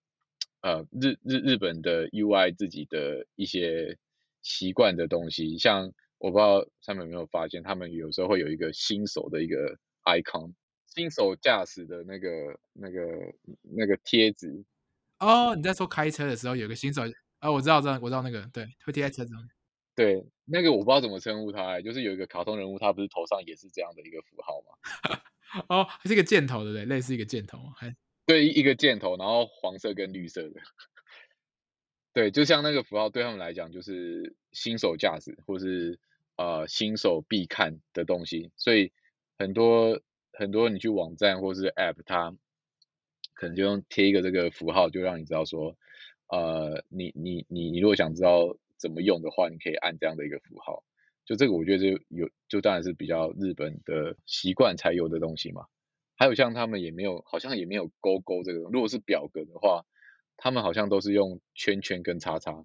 [0.62, 3.98] 呃，日日日本的 UI 自己的一些
[4.42, 10.52] 习惯的东西，像我不知道上面有没有发现，他们有时候会有一个新手的一个 icon，
[10.94, 13.00] 新手驾驶的那个那个
[13.62, 14.64] 那个贴纸。
[15.18, 17.02] 哦，你在说开车的时候有个新手
[17.38, 17.50] 啊？
[17.50, 19.48] 我知道，知道，我知道那个，对，会贴在车上。
[19.94, 25.20] 对，那个我不知道怎么称呼它，就是有一个卡通人物，他不是头上也是这样的一个符号吗？
[25.68, 26.84] 哦，是一个箭头，对不对？
[26.84, 27.94] 类似一个箭头，还。
[28.24, 30.60] 对一个箭头，然后黄色跟绿色的，
[32.14, 35.98] 对，就像那个符号对他们来讲就是新手驾驶或是
[36.36, 38.92] 呃新手必看的东西，所以
[39.38, 40.00] 很多
[40.32, 42.36] 很多你去网站或是 App，它
[43.34, 45.76] 可能就用贴一个这个符号，就让你知道说，
[46.28, 50.82] 呃，你你你你如果想知道怎么用的话，你可以按这样的一个符号。
[51.24, 55.66] 就这个，我觉得就有，就当然是比较日本的习惯才有的东西嘛。
[56.16, 58.58] 还有像他们也没有，好像也没有勾勾这个。
[58.70, 59.84] 如果是表格的话，
[60.36, 62.64] 他们好像都是用圈圈跟叉叉，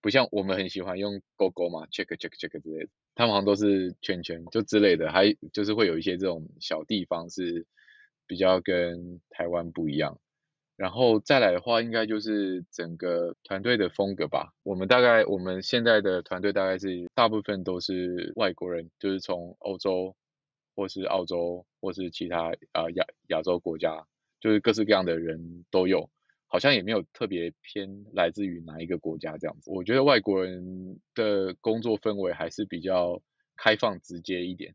[0.00, 2.90] 不像我们很喜欢用勾勾嘛，check check check 之类的。
[3.14, 7.66] 他们好像都是圈圈就之类的，还就是会有一些这种小地方是
[8.26, 10.20] 比较跟台湾不一样。
[10.76, 14.52] 然后再来的话，应该就是整个团队的风格吧。
[14.62, 20.14] 我们大概我们现在的团队大概是大部分都是外国人，就是从欧洲
[20.74, 24.06] 或是澳洲或是其他啊亚亚洲国家，
[24.38, 26.10] 就是各式各样的人都有。
[26.48, 29.70] 好像也没有特别偏来自于哪一个国家这样子。
[29.70, 33.20] 我觉得外国人的工作氛围还是比较
[33.56, 34.74] 开放直接一点，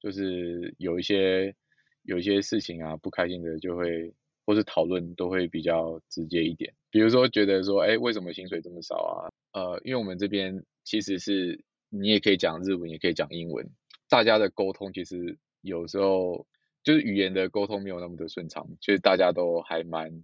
[0.00, 1.54] 就是有一些
[2.02, 4.12] 有一些事情啊不开心的就会
[4.44, 6.72] 或是讨论都会比较直接一点。
[6.90, 9.28] 比如说觉得说，哎，为什么薪水这么少啊？
[9.52, 13.66] 呃，因为我们这边其实是你也可以讲日文，也可以讲英文，
[14.08, 16.46] 大家的沟通其实有时候
[16.82, 20.22] 就是语言的沟通没有那么的顺畅，就是大家都还蛮。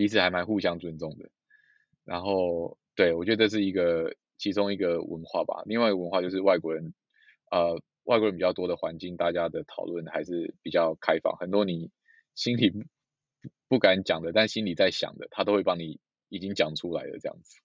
[0.00, 1.28] 彼此还蛮互相尊重的，
[2.06, 5.62] 然后对我觉得这是一个其中一个文化吧。
[5.66, 6.94] 另外一个文化就是外国人，
[7.50, 11.90] 呃，外国人比较多的环境，大家的讨论还是比较开放，很多你
[12.34, 12.72] 心里
[13.68, 17.60] 不敢讲的，但心里在想的，他都会帮你已经讲出来的这样子。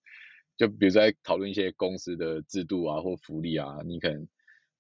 [0.58, 4.28] 就比如在讨论一些公司的制度啊或福利啊，你可能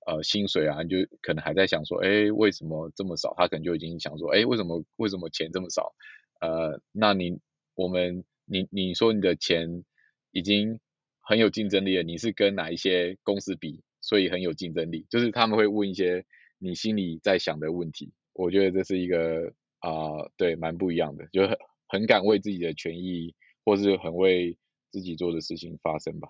[0.05, 3.33] 呃薪水啊，你就可能还在想说，哎，为什么这么少？
[3.37, 5.95] 他可能就已经想说，哎，为什么为什么钱这么少？
[6.41, 7.39] 呃，那你
[7.75, 9.83] 我们你你说你的钱
[10.31, 10.79] 已经
[11.19, 15.05] 很有竞争力了，你是跟哪一些公司比，所以很有竞争力？
[15.09, 16.25] 就是他们会问一些
[16.57, 19.91] 你心里在想的问题，我觉得这是一个啊，
[20.37, 21.57] 对，蛮不一样的，就很
[21.87, 23.35] 很敢为自己的权益，
[23.65, 24.57] 或是很为
[24.91, 26.29] 自己做的事情发声吧。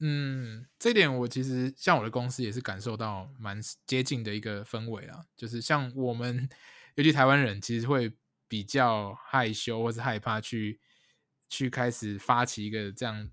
[0.00, 6.48] 嗯，这点我其实像我的公司也是感受到蛮接近的一个氛围啊，就是像我们
[6.96, 8.12] 尤其台湾人其实会。
[8.48, 10.80] 比较害羞或是害怕去
[11.48, 13.30] 去开始发起一个这样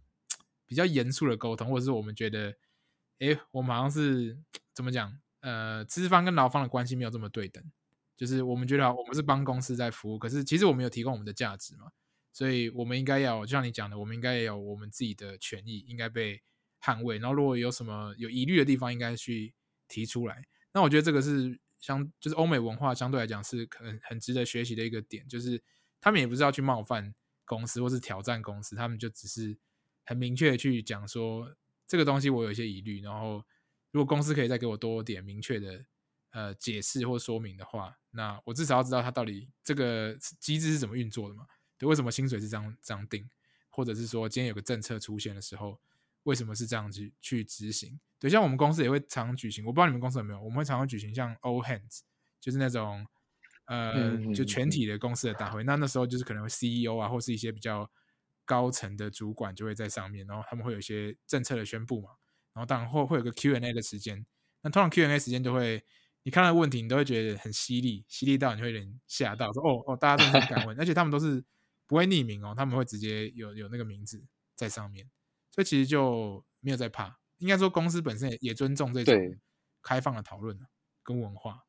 [0.66, 2.56] 比较严肃的沟通，或者是我们觉得，
[3.20, 4.38] 哎，我们好像是
[4.74, 5.20] 怎么讲？
[5.42, 7.64] 呃，资方跟劳方的关系没有这么对等，
[8.16, 11.92] 就是我们觉得我们是帮公司在服务，可是其实我们有提供我们的价值嘛，
[12.32, 16.42] 所以我们应该要就像你讲的，我们应该也有我们自己的权益应该被
[16.82, 19.54] 捍卫，然后如果有什么有疑虑的地方，应该去
[19.88, 20.46] 提出来。
[20.74, 21.60] 那我觉得这个是。
[21.84, 25.62] 相就是欧美文化相对来讲是可能很值得学习的一个点，就是
[26.00, 29.58] 他们也不是要去冒犯公司或是挑战公司，他们就只是
[30.06, 31.54] 很明确的去讲说
[31.86, 33.44] 这个东西我有一些疑虑，然后
[33.92, 35.86] 如果公司可以再给我多点明确的
[36.32, 41.46] 呃解释或说明的话，那我至少要知道它到底这个机制是怎么运作的嘛？
[41.78, 43.30] 对，为什么薪水是这样这样定，
[43.70, 45.82] 或者是说今天有个政策出现的时候，
[46.24, 48.00] 为什么是这样去去执行？
[48.24, 52.00] 对，像我们公司也会常常举行，我不知道你们公司有没有，我们会常常举行像 All Hands，
[52.40, 53.06] 就是那种
[53.66, 55.62] 呃，就全体的公司的大会。
[55.66, 57.92] 那那时候就是可能 CEO 啊，或是一些比较
[58.46, 62.12] 高层的主管就会在上面，然后他们会有一些政策的宣布嘛。
[62.54, 64.26] 然后当然会会有个 Q&A 的时间。
[64.62, 65.84] 那通常 Q&A 时间就会，
[66.24, 71.44] 你看到问题，你都会觉得很犀利，犀利到你会有点吓到，说哦哦，大家都很敢问， 而且他们都是
[71.88, 74.24] 不会匿名哦，他们会直接有有那个名字
[74.56, 75.10] 在上面，
[75.52, 77.20] 所以其实就没有在怕。
[77.44, 79.38] 应该说，公司本身也也尊重这种
[79.82, 80.58] 开放的讨论
[81.04, 81.66] 跟文化。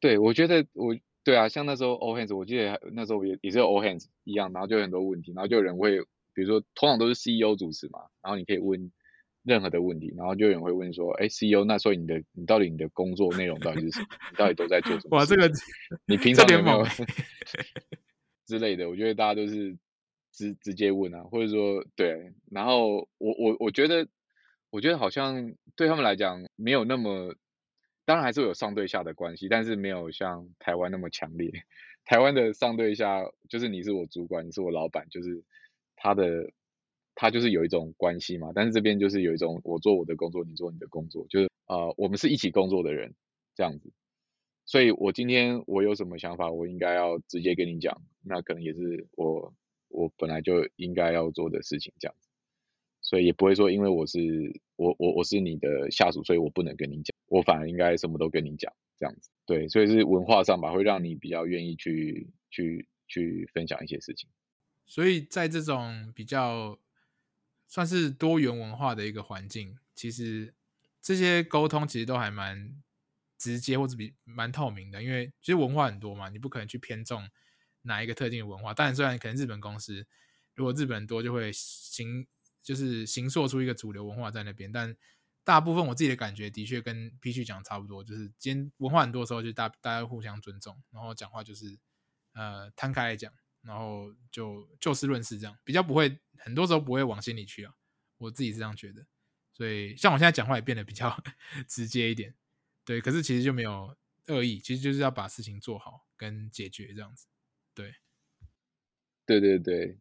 [0.00, 6.00] 对，我觉得我对啊，像那时候 All Hands，我记得那时候也也是 All Hands 一样，然后就有很多问题，然后就有人会，
[6.34, 8.90] 比如说通常都是 CEO 主持嘛，然后你可以问
[9.44, 14.06] 任何的问题，然后就有人会问说，哎，CEO，那所以你的你到底你的工作内容到底是什么？
[14.32, 15.16] 你到底都在做什么？
[15.18, 15.48] 哇，这个
[16.06, 16.84] 你 平常有没有
[18.44, 18.90] 之类的？
[18.90, 19.78] 我觉得大家都是
[20.32, 24.08] 直直接问啊，或者说对，然后我我我觉得。
[24.74, 27.36] 我觉得好像对他们来讲没有那么，
[28.04, 31.48] 当然还是有上对下的关系，但是没有像台湾那么强烈。
[32.04, 35.44] 台湾的上对下就是你是我主管，你是我老板，就是
[35.94, 36.50] 他的
[37.14, 38.50] 他就是有一种关系嘛。
[38.52, 43.14] 但是这边就是有一种我做我的工作，你做你的工作，就是呃我们是一起工作的人
[43.54, 43.92] 这样子。
[44.66, 49.54] 所以我今天我有什么想法，我应该要直接跟你讲，那可能也是我
[49.88, 52.23] 我本来就应该要做的事情这样子。
[53.04, 54.18] 所以也不会说，因为我是
[54.76, 59.30] 我我我是你的下属，所以我不能跟你讲，我反而应该什么都跟你讲，这样子。
[59.44, 64.28] 对，所以是文化上吧，会让你比较愿意去去去分享一些事情。
[64.86, 66.78] 所以在这种比较
[67.68, 70.54] 算是多元文化的一个环境，其实
[71.02, 72.82] 这些沟通其实都还蛮
[73.36, 77.28] 直接或者比蛮透明的，因为其实文化很多嘛，你不可能去偏重
[77.82, 78.72] 哪一个特定的文化。
[78.72, 80.06] 当然，虽然可能日本公司
[80.54, 82.26] 如果日本人多，就会形
[82.64, 84.96] 就是形塑出一个主流文化在那边，但
[85.44, 91.78] 大部分我自己的感觉的确跟 P 区讲差不多，就是今天文化很多时候就大大家互相尊重，然后讲话就是
[92.32, 97.74] 呃摊开来讲，然后就就事论事这样，比较不会很多时候不会往心里去啊，
[98.16, 99.06] 我自己是这样觉得。
[99.52, 101.22] 所以像我现在讲话也变得比较
[101.68, 102.34] 直接一点，
[102.84, 103.96] 对，可是其实就没有
[104.26, 107.26] 恶意，其实就是要把事情做好跟解决这样子，
[107.74, 107.94] 对，
[109.26, 109.98] 对对对，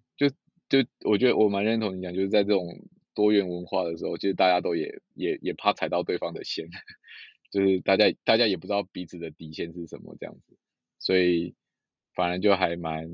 [0.73, 2.65] 就我觉得我蛮认同你讲，就是在这种
[3.13, 6.67] 多元文化的时候，其实大家都也也也怕踩到对方的线，
[7.51, 10.57] 就是大家大家也不知道彼此的底线是什么这样子，
[10.97, 11.53] 所以
[12.15, 13.07] 反而就还蛮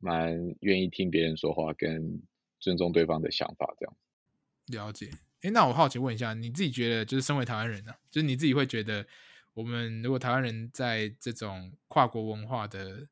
[0.00, 2.20] 蛮愿意听别人说话，跟
[2.58, 4.76] 尊重对方的想法这样子。
[4.76, 5.10] 了解。
[5.42, 9.06] 哎，那我好奇问一下，你自己觉得，就是身为台湾人呢，就是你自己会觉得，
[9.54, 13.06] 我们如果台湾人在这种跨国文化的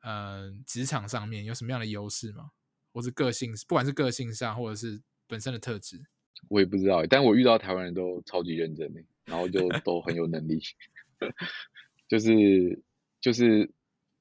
[0.00, 2.52] 呃职场上面有什么样的优势吗？
[2.92, 6.00] 或是个性，不管是个性上，或者是本身的特质？
[6.48, 10.60] 我也不知道，但我遇到台湾人都超级认真的，然后就 都很有能力，
[12.08, 12.82] 就是
[13.20, 13.70] 就是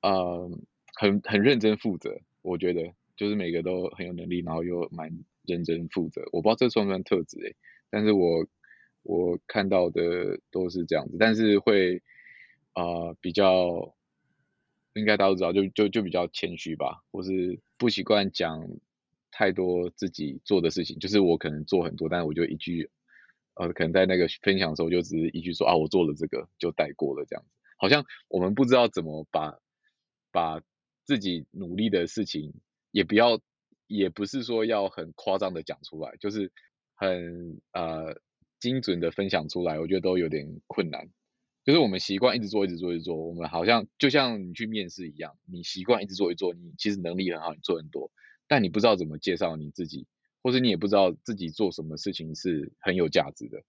[0.02, 0.50] 呃
[0.96, 5.12] 很很认真负责，我觉得就是每个都很有能力，然后又蛮。
[5.48, 7.56] 认真负责，我不知道这算不算特质诶，
[7.90, 8.46] 但是我
[9.04, 12.04] 我看到的都是这样子，但是会
[12.74, 12.84] 啊
[13.22, 13.96] 比较
[14.98, 18.68] 应该大家都知道，就就就比较谦虚吧，或是不习惯讲
[19.32, 22.90] 太多自己做的事情，就是我可能做很多，但是我就一句
[23.56, 29.58] 呃可能在那个分享的时候就只是一句说啊我做了这个就带过了这样子，好像我们不知道怎么把
[30.32, 30.62] 把
[31.04, 32.54] 自己努力的事情
[32.92, 33.40] 也不要。
[33.90, 36.52] 也不是说要很夸张的讲出来，就是
[36.94, 38.20] 很呃
[38.60, 41.08] 精准的分享出来，我觉得都有点困难。
[41.68, 48.10] 就是我们习惯一直做，一直做，一直做，我们好像就像你去面试一样，你习惯一直做，一做，你其实能力很好，你做很多，
[48.48, 50.08] 但你不知道怎么介绍你自己，
[50.42, 53.62] 或者你也不知道自己做什么事情是很有价值的。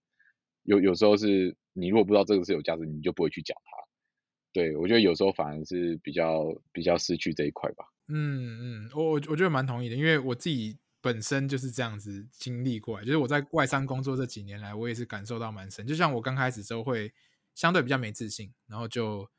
[0.63, 3.71] 有有时候是你如果不知道这个是有价值，你就不会去讲它。
[4.53, 7.83] 对我觉得有时候反而是比较比较失去这一块吧。
[8.07, 15.85] 嗯嗯，我我我觉得蛮同意的，因为我自己本身就是这样子经历过来，就是我在外商工作这几年来，我也是感受到蛮深。
[15.85, 17.11] 就像我刚开始时候会
[17.55, 19.29] 相对比较没自信，然后就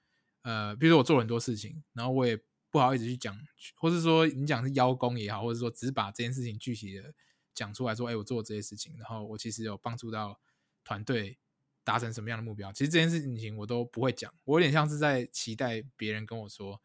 [0.43, 2.39] 呃，比如说我做了很多事情，然后我也
[2.71, 3.39] 不好意思去讲，
[3.77, 7.15] 或是说你讲是邀功也好，或者说只是把这件事情具体的
[7.55, 10.41] 讲出来说，哎，我做了这些事情，然后我其实有帮助到
[10.85, 11.39] 团队
[11.85, 16.81] 达成什么样的目标，其实这件事情我都不会讲，我有点像是在期待别人跟我说。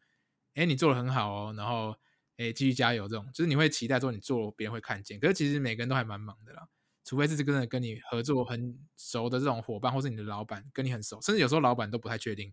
[0.54, 1.94] 哎，你做的很好哦，然后
[2.38, 5.20] 哎，继续加油，这种就是你会期待说你做，别人会看见。
[5.20, 6.66] 可是其实每个人都还蛮忙的啦，
[7.06, 12.52] 除非是真的跟你合作很熟的这种伙伴，或是你的老板跟你很熟，甚至有时候老板都不太确定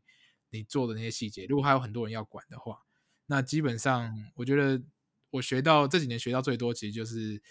[0.51, 1.45] 你做的那些细节。
[1.47, 2.77] 如果还有很多人要管的话，
[3.25, 4.81] 那基本上我觉得
[5.31, 7.41] 我学到这几年学到最多，其实就是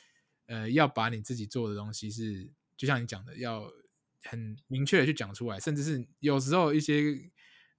[0.47, 3.71] 呃，要把你自己做的东西是，就像你讲的，要
[4.23, 7.31] 很明确的去讲出来，甚至是有时候一些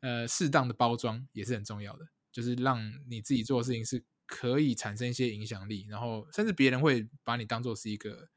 [0.01, 2.05] 呃适当的包装也是很重要的。
[2.33, 8.27] 就是让你自己做的事情是可以产生一些影响力，然后甚至别人会把你当做是一个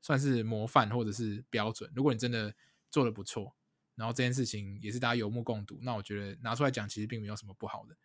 [0.00, 1.90] 算是模范或者是标准。
[1.94, 2.54] 如果你真的
[2.90, 3.54] 做的不错，
[3.94, 7.96] 然后这件事情也是大家有目共睹，那我觉得拿出来讲其实并没有什么不好的，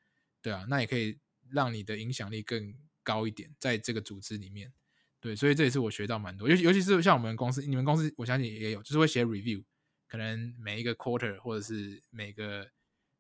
[0.41, 1.19] 对啊，那也可以
[1.49, 4.73] 让你的影响力更高一点，在这个组织里面，
[5.19, 9.63] 对，所以这也是我学到蛮多，尤尤其是像我们公司，你们公司我相信也有，就是会写 review，
[10.07, 12.69] 可能每一个 quarter 或者是每个。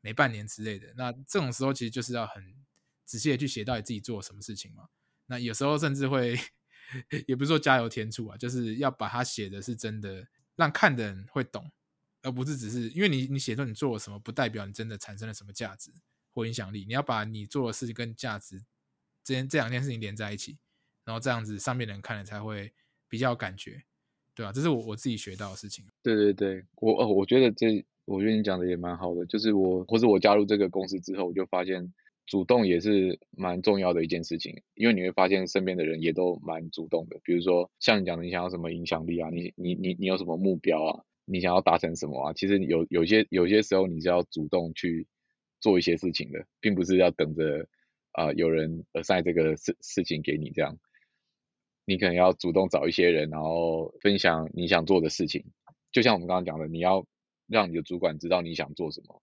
[0.01, 2.53] 每半年之类的，那这种时候其实就是要很
[3.05, 4.87] 仔细的去写到底自己做了什么事情嘛。
[5.25, 6.39] 那有时候甚至会，
[7.27, 11.71] 也不是说加油添醋啊，就是要把它写的是真的让看的人会懂，
[12.21, 15.91] 而不是只是因为你你写出你做了什么，不代表你真的产生了什么价值
[16.33, 16.85] 或影响力。
[16.87, 18.63] 你要把你做的事情跟价值
[19.23, 20.57] 这件这两件事情连在一起，
[21.03, 22.73] 然后这样子上面的人看了才会
[23.07, 23.83] 比较有感觉，
[24.33, 24.51] 对吧？
[24.51, 25.85] 这是我我自己学到的事情。
[26.01, 27.85] 对对对，我哦，我觉得这。
[28.07, 31.91] 我觉得你讲的也蛮好的，就是我或者我加入这个公司之后，我就发现
[32.25, 37.19] 主动也是蛮重要的一件事情，因为你会发现身边的人也都蛮主动的。
[37.23, 39.29] 比如说像你讲的，你想要什么影响力啊？
[39.29, 41.03] 你你你你有什么目标啊？
[41.25, 42.33] 你想要达成什么啊？
[42.33, 45.07] 其实有有些有些时候你是要主动去
[45.61, 47.67] 做一些事情的，并不是要等着
[48.11, 50.77] 啊有人呃塞这个事事情给你这样。
[51.85, 55.45] 你可能要主动找一些人，然后分享你想做的事情。
[55.91, 57.05] 就像我们刚刚讲的，你要。
[57.47, 59.21] 让你的主管知道你想做什么，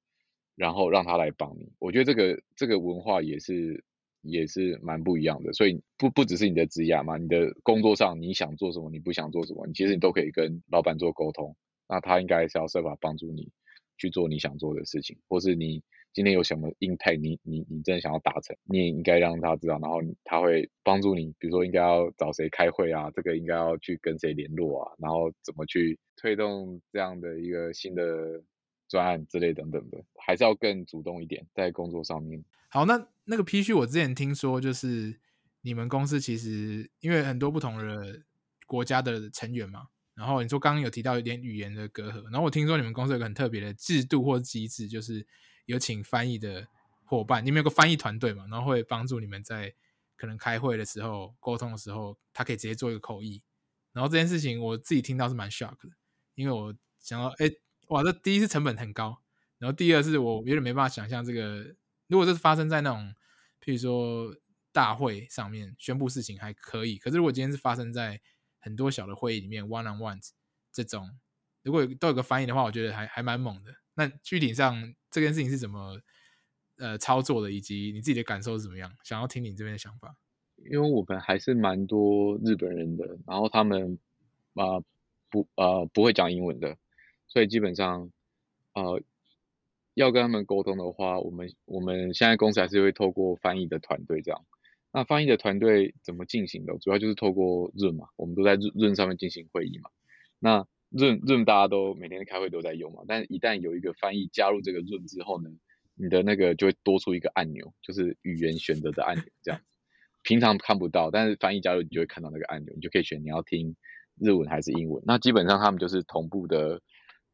[0.56, 1.72] 然后让他来帮你。
[1.78, 3.82] 我觉得这个这个文化也是
[4.22, 5.52] 也是蛮不一样的。
[5.52, 11.56] 所以不不只是你的职业嘛，你的工作上你想做什么，你不想做什么，你其实你都可以跟老板做沟通。
[11.88, 13.50] 那他应该是要设法帮助你
[13.98, 15.82] 去做你想做的事情，或是你
[16.14, 28.42] 今天有什么 impact，你你你真的想要达成，你也应该让他知道，然后他会帮助你，比如说应该要找谁开会啊，这个应该要去跟谁联络啊，然后怎么去推动这样的一个新的
[28.92, 32.44] 专案之类等等的，还是要更主动一点在工作上面。
[32.68, 35.18] 好，那那个 P 区我之前听说就是
[35.62, 38.22] 你们公司其实因为很多不同的
[38.66, 39.88] 国家的成员嘛。
[40.14, 45.26] 然后你说刚刚有提到一点语言的隔阂，然后我听说你们公司有个很特别的制度或机制，就是
[45.64, 46.68] 有请翻译的
[47.06, 49.72] 伙伴，你们有个翻译团队嘛，然后会帮助你们在
[50.16, 53.42] 可能开会的时候、沟通的时候，他可以直接做一个口译。
[53.94, 55.96] 然后这件事情我自己听到是蛮 shock 的，
[56.34, 57.50] 因为我想到，哎，
[57.92, 59.18] 哇，这第一是成本很高，
[59.58, 61.76] 然后第二是我有点没办法想象这个，
[62.06, 63.14] 如果这是发生在那种，
[63.60, 64.34] 譬如说
[64.72, 68.18] 大会上面宣布事情还可以，可是如果今天是发生在
[68.58, 70.18] 很多小的会议里面，one on one
[70.72, 71.18] 这种，
[71.62, 73.74] 如果都有个翻译的话，我觉得还还蛮猛的。
[73.94, 76.00] 那具体上这件事情是怎么
[76.78, 78.90] 呃操作的，以及你自己的感受是怎么样？
[79.04, 80.16] 想要听你这边的想法。
[80.70, 83.98] 因为我们还是蛮多日本人的，然后他们
[84.54, 84.80] 啊
[85.28, 86.78] 不呃不会讲英文的，
[87.32, 88.10] 所以基本上
[88.74, 89.00] 呃
[89.94, 94.44] 要跟他们沟通的话，我们我们现在公司还是会透过翻译的团队这样。
[94.92, 96.76] 那翻译的团队怎么进行的？
[96.76, 99.88] 主要就是透过 Zoom 嘛，我们都在 Zoom 上面进行会议嘛。
[100.38, 105.48] 那 Zoom Zoom 大家都每天开会都在用嘛，但一旦有一个翻译加入这个 Zoom 之后呢，
[105.94, 109.64] 你的那个就会多出一个按钮，就是语言选择的按钮，这样子。
[110.22, 113.74] 平常看不到，但是翻译加入你就会看到那个按钮，你就可以选你要听
[114.20, 115.02] 日文还是英文。
[115.06, 116.82] 那基本上他们就是同步的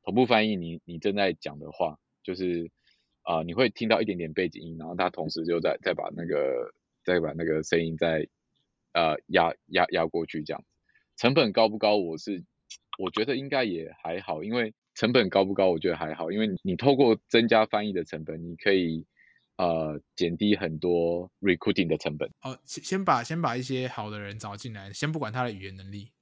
[0.09, 2.71] 同步翻译你你正在讲的话，就是
[3.25, 6.73] 啊你会听到一点点背景音，然后他同时就在再把那个。
[7.05, 8.29] 再把那个声音再
[8.93, 10.63] 呃压压压过去，这样
[11.17, 11.97] 成本高不高？
[11.97, 12.45] 我是
[12.99, 15.71] 我觉得应该也还好，因为成本高不高？
[15.71, 19.07] 我觉得还好，因为你透过增加翻译的成本，你可以
[19.57, 22.31] 呃减低很多 recruiting 的成本。
[22.43, 26.13] 哦，先先把先把一些好的人找进来，先不管他的语言能力，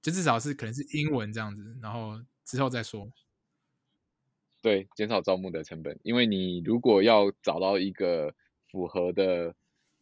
[0.00, 3.10] 就至少是可能是英文这样子，然后之后再说。
[4.66, 8.34] 对，减少招募的成本，因为你如果要找到一个
[8.72, 9.54] 符合的。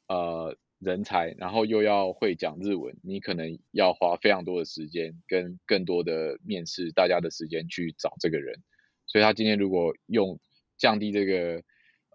[0.06, 8.62] 呃，人才，然后又要会讲日文，你可能要花非常多的时间跟更多的面试大家的时间去找这个人。
[9.06, 10.38] 所以他今天如果用
[10.76, 11.62] 降低这个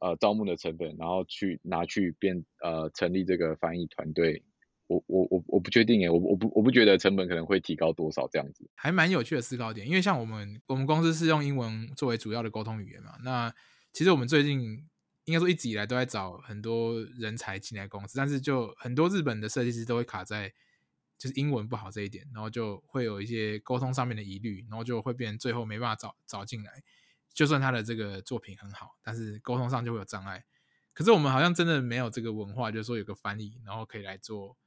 [0.02, 4.44] 呃招募的成本，然后去拿去变呃成立这个翻译团队，
[4.90, 8.70] 我我我我不确定诶，我我不我不觉得成本可能会提高多少这样子。
[8.76, 13.54] 还蛮有趣的思考点，因为像我们我们公司是用英文作为主要的沟通语言嘛，那
[13.94, 14.86] 其实我们最近。
[15.26, 20.52] 应该说一直以来都在找很多人才进来公司，但是就很多日本的设计师都会卡在
[21.20, 26.82] 就是英文不好这一点，然后就会有一些沟通上面的疑虑，然后就会变最后没办法找找进来。
[27.32, 30.44] 就算他的这个作品很好，但是沟通上就会有障碍。
[30.96, 34.58] 可是我们好像真的没有这个文化，就是说有个翻译，然后可以来做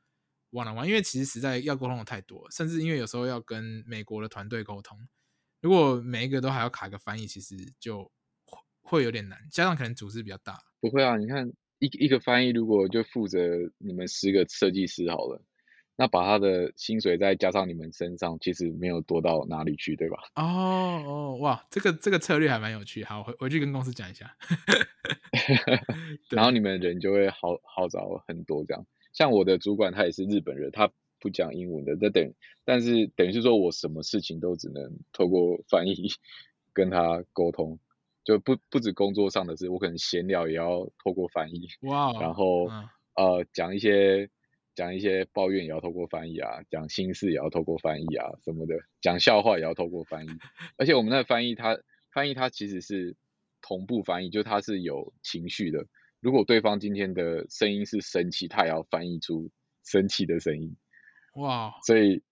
[0.52, 4.96] one on one，因为其实实在要沟通的太多，甚至因为有时候要跟美国的团队沟通，
[5.60, 8.12] 如果每一个都还要卡个翻译，其实就。
[8.84, 10.58] 会有点难，加上可能组织比较大。
[10.80, 11.48] 不会啊，你看
[11.78, 13.38] 一一个翻译如果就负责
[13.78, 15.40] 你们十个设计师好了，
[15.96, 20.18] 那把他的薪水再加上你们身上，其实没有多到哪里去，对吧？
[20.34, 24.36] 哦哦，哇，这个这个策略还蛮有趣，好回回去跟公司讲一下。
[26.28, 28.84] 然后你们人就会好好找很多这样。
[29.12, 30.90] 像我的主管他也是日本人，他
[31.20, 32.32] 不讲英文的，那等
[32.64, 35.94] 但是等于是说我什么事情都只能透过翻译
[36.72, 37.78] 跟他沟通。
[38.24, 42.68] 就不不止工作上的事，我可能闲聊也要透过翻译，哇，然后
[43.16, 44.30] 呃讲一些
[44.76, 50.28] 讲一些抱怨也要透过翻译啊，讲心事也要透过翻译啊什么的，讲笑话也要透过翻译，
[50.78, 51.76] 而且我们那翻译他
[52.12, 53.16] 翻译他其实是
[53.60, 55.84] 同步翻译，就他是有情绪的，
[56.22, 59.50] 如果对方今天的声音是生气，他也要翻译出
[59.82, 60.74] 生气的声音，
[61.34, 62.22] 哇，所以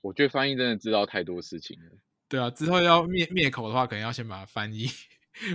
[0.00, 1.90] 我觉得翻译真的知道太多事情了，
[2.28, 4.86] 对啊，之后要灭灭口的话，可能要先把它翻译。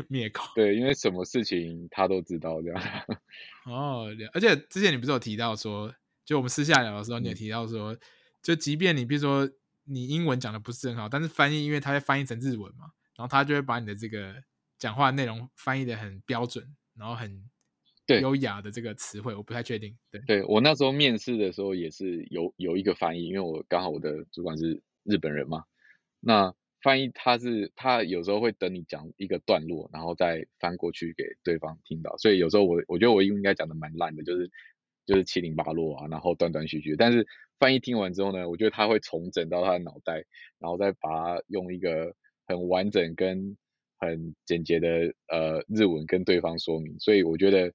[0.08, 2.82] 灭口对，因为什么事情他都知道这样。
[3.66, 7.96] 哦，而且之前你不是有提到说，就我们私下聊的时候，你也提到说，
[8.42, 9.48] 就即便你比如说
[9.84, 14.42] 你英文讲的不是很好，但是翻译，因为他会翻译成日文嘛，然后他就会把你的这个
[14.80, 17.44] 讲话内容翻译的很标准，然后很
[18.08, 19.98] 优雅的这个词汇，我不太确定。
[20.12, 25.64] 对，对我那时候面试的时候也是有有一个翻译，因为我刚好我的主管是日本人嘛，
[26.20, 26.54] 那。
[26.82, 34.48] 翻译他是他有时候会等你讲一个段落，然后再翻过去给对方听到，所以有时候我我觉得我应该讲的蛮烂的，就是
[35.04, 36.96] 就是七零八落啊，然后断断续续。
[36.96, 37.26] 但是
[37.58, 40.24] 翻译听完之后呢，我觉得他会重整到他的脑袋，
[40.60, 42.14] 然后再把它用一个
[42.46, 43.58] 很完整跟
[43.98, 47.74] 很简洁的呃日文跟对方说明，所以我觉得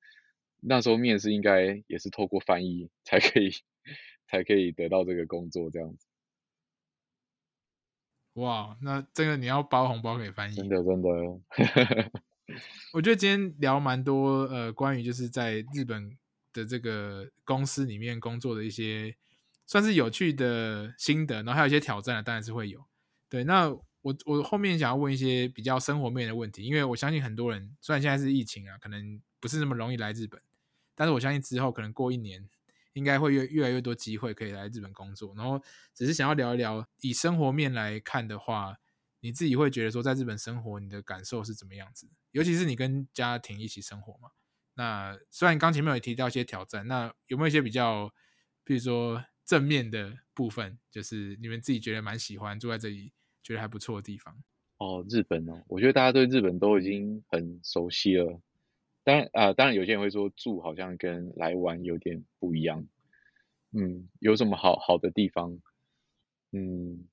[0.63, 3.51] 那时候面试应该也是透过翻译才可以
[4.27, 6.07] 才可以得到这个工作这样子。
[8.35, 11.09] 哇，那这个你要包红包给翻译，真的真的。
[12.93, 16.17] 我觉得今天聊蛮多呃关于就是在日本
[16.53, 19.17] 的这个公司里面工作的一些
[19.67, 22.85] 算是有趣的心得，然后还有一些挑战，当然是会有。
[23.29, 23.77] 对，那。
[24.03, 30.41] 我我后面想要问一些比较生活面的问题，因为我相信很多人虽然现在是疫情啊，可能不是那么容易来日本，
[31.01, 32.47] 但是我相信之后可能过一年，
[32.93, 35.35] 应该会越越来越多机会可以来日本工作。
[35.35, 35.59] 然后
[35.95, 38.77] 只是想要聊一聊，以生活面来看的话，
[39.21, 42.07] 你自己会觉得说在日本生活你的感受是怎么样子？
[42.33, 44.33] 尤其是你跟家庭一起生活嘛。
[44.75, 48.13] 那虽然刚前面有提到一些挑战，那有没有一些比较，
[48.63, 53.15] 比如说正面的部分，就是你们自己觉得蛮喜欢住在这里？
[53.43, 54.37] 觉得还不错的地方
[54.77, 58.39] 哦，日本哦，我觉得大家对日本都已经很熟悉了。
[59.05, 62.87] 当然啊，当然有些人会说住好像跟来玩有点不一样。
[63.73, 65.61] 嗯，有什么好好的地方？
[66.53, 67.07] 嗯，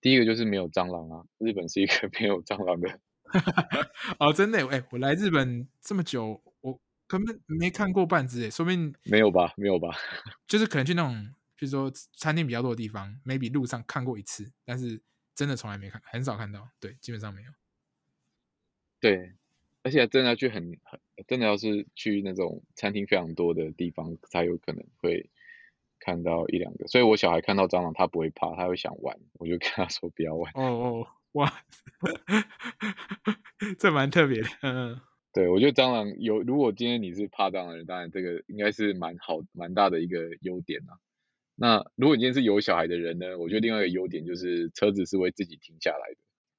[0.00, 3.00] 第一个就是没有蟑螂啊，日本是一个 没有蟑螂的。
[4.18, 9.52] 哦，真的哎，我来日本这么久，我根本没看过半只哎，说明没有吧？
[9.56, 9.88] 没有吧？
[10.48, 15.02] 就是可能去那种，比如说餐厅比较多的地方，maybe 路上看过一次，但是。
[15.38, 17.52] 真的从来没看，很少看到，对，基本上没有。
[19.00, 19.32] 对，
[19.88, 25.30] 而且真的要去很很，真的要是去那种餐厅非常多的地方，才有可能会
[25.98, 26.86] 看到一两个。
[26.88, 30.52] 所以我小孩看到蟑螂，他不会怕，他会想玩，我就跟他说不要玩。
[30.52, 31.50] 哦哦，哇，
[33.78, 34.48] 这蛮特别的。
[34.60, 35.00] 嗯，
[35.32, 41.00] 对，我觉得蟑螂有，如果今天你是怕蟑螂的人，当然这个应该是蛮好、蛮大的一个优点啊。
[41.54, 43.38] 那如果你今天是有小孩的人呢？
[43.38, 46.18] 我觉得另外一个优点就是车子是会自己停下来的，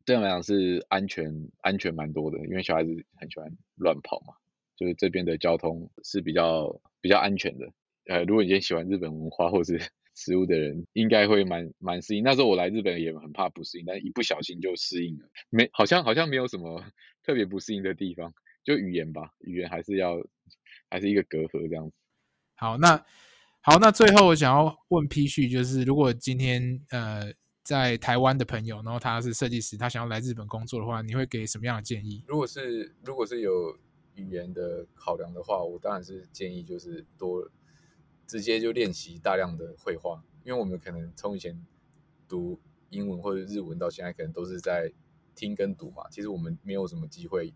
[0.09, 1.31] 这样来讲是安全
[1.61, 4.33] 安全蛮多的，因为小孩子很喜欢乱跑嘛，
[4.75, 7.71] 就是这边的交通是比较比较安全的。
[8.07, 9.79] 呃，如果你喜欢日本文化或是
[10.17, 12.23] 食物的人，应该会蛮蛮适应。
[12.23, 16.83] 那时候我来日本也很怕不适应，但一不小心就适应了，没好像好像没有什么
[17.21, 18.33] 特别不适应的地方，
[18.63, 20.15] 就语言吧，语言还是要
[20.89, 21.95] 还是一个隔阂这样子。
[22.55, 23.05] 好，那。
[23.61, 27.31] 好，那最后我想要问 P 旭，就是如果今天呃
[27.69, 32.23] 在台湾的朋友，然后他是设计师，他想要来日本工作的话，你会给什么样的建议？
[32.25, 33.77] 如果是如果是有
[34.15, 37.47] 语言的考量的话，我当然是建议就是多
[38.25, 41.63] 直接就练习大量的绘画，因为我们可能从以前
[42.27, 42.59] 读
[42.89, 44.91] 英文或者日文到现在，可能都是在
[45.35, 47.53] 听跟读嘛，其实我们没有什么机会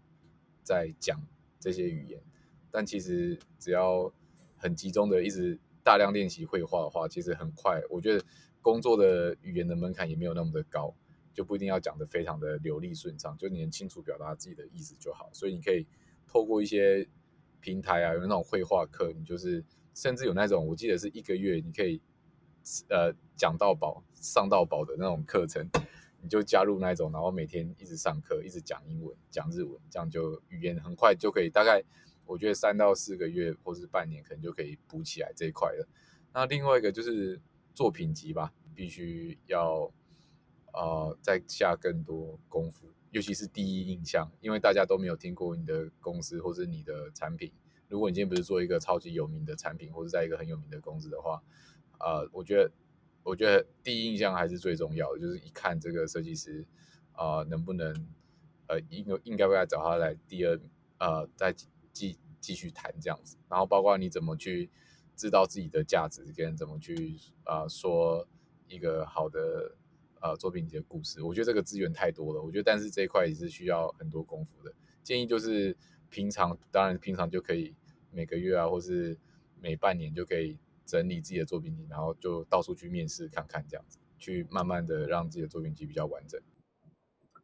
[0.61, 1.19] 在讲
[1.59, 2.21] 这些语言，
[2.69, 4.13] 但其实只要
[4.57, 5.59] 很集中的一直。
[5.85, 7.81] 大量练习绘画的话，其实很快。
[7.89, 8.23] 我觉得
[8.63, 10.95] 工作的语言的门槛也没有那么的高，
[11.31, 15.29] 就不一定要讲的非常的流利顺畅，就你能清楚表达自己的意思就好。
[15.31, 15.85] 所以你可以
[16.25, 17.07] 透过一些
[17.59, 22.01] 平台啊，有那种绘画课，你就是甚至有那种我记得是一个月你可以
[22.89, 25.69] 呃讲到饱、上到饱的那种课程，
[26.21, 31.83] 你就加入那种，然后每天一直上课，一直讲英文、讲日文，这样就语言很快就可以大概。
[32.25, 35.85] 我觉得三到四个月或是半年，可能就可以补起来这一块了。
[36.33, 37.37] 那另外一个就是
[37.73, 39.91] 作品集吧，必须要
[40.73, 47.51] 呃再下更多功夫，尤其是第一印象，因为大家都没有听过你的公司或者你的产品。
[47.87, 51.43] 如果你今天不是做一个超级有名的产品，或者在一个很有名的公司的话，
[51.99, 52.71] 呃，我觉得
[53.23, 56.65] 我觉得第一印象还是最重要的，就是一看这个设计师
[57.11, 57.93] 啊，能不能
[58.67, 60.59] 呃应应该不该找他来第二
[60.99, 61.55] 呃再。
[61.93, 64.67] 继继续谈这样子，然后包括你怎么去
[65.15, 68.27] 知道自己的价值，跟怎么去啊说
[68.67, 69.75] 一个好的
[70.21, 74.73] 呃作品集的故事，我觉得这个资源太多了，我觉得但是这一块也是需要很多功夫的。
[75.01, 75.75] 建议就是
[76.09, 77.75] 平常，当然平常就可以
[78.11, 79.17] 每个月啊，或是
[79.59, 86.41] 每半年就可以整理自己的作品集，然后就到处去面试看看这样子，去慢慢的让自己的作品集比较完整。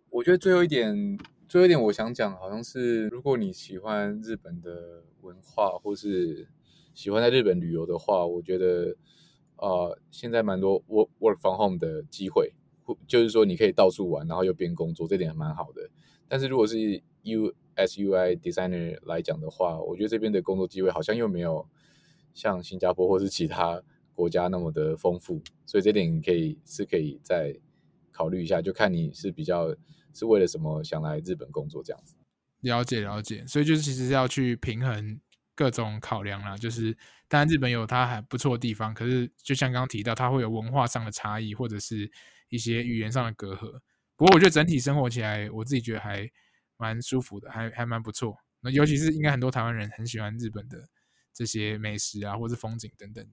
[0.09, 1.20] 我觉得最后一点。
[1.49, 6.47] 最后一点，我想讲，好像是如果你喜欢日本的文化，或是
[7.00, 8.93] 喜欢在日本旅游的话，我觉得，
[9.56, 12.52] 呃，现在蛮多 work work from home 的机会，
[13.08, 15.89] 就是说你可以到处玩，然后又边工作，这点蛮好的。
[16.28, 21.66] 但是如果是 U S U I designer 来讲的话，我觉得这边的工作机会好像又没有
[22.34, 23.82] 像新加坡或是其他
[24.14, 27.58] 国家那么的丰富，所以这点可以是可以再
[28.12, 29.74] 考虑一下，就看你是比较。
[30.12, 32.16] 是为了什么想来日本工作这样子？
[32.62, 35.20] 了解了解，所以就是其实要去平衡
[35.60, 36.55] 各种考量啦。
[36.55, 36.97] 就是
[37.28, 42.10] 当然日本有它还不错的地方，可是就像刚刚提到，它会有文化上的差异，或者是
[42.47, 43.78] 一些语言上的隔阂。
[44.16, 46.26] 不过我觉得整体生活起来，我自己觉得还
[46.78, 48.38] 蛮舒服的，还还蛮不错。
[48.62, 50.78] 那尤其是应该很多台湾人很喜欢日本的
[51.34, 53.32] 这些美食啊，或是风景等等的。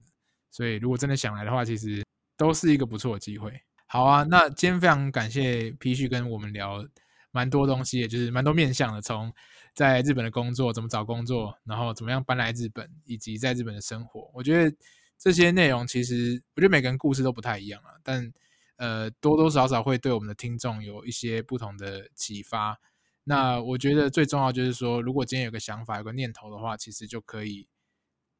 [0.51, 2.03] 所以如果真的想来的话，其实
[2.35, 3.57] 都是一个不错的机会。
[3.87, 6.85] 好啊，那今天非常感谢 P 旭跟我们聊
[7.31, 9.33] 蛮多东西，也就是蛮多面向的，从
[9.77, 14.27] 在日本的工作怎么找工作，然后怎么样搬来日本，以及在日本的生活。
[14.33, 14.75] 我觉得
[15.19, 18.33] 这些内容其实，我觉得每个人故事都不太一样啊，但
[18.77, 22.79] 呃多多少少会对我们的听众有一些不同的启发。
[23.23, 27.67] 那我觉得最重要就是说，如果今天有个想法、有个念头的话，其实就可以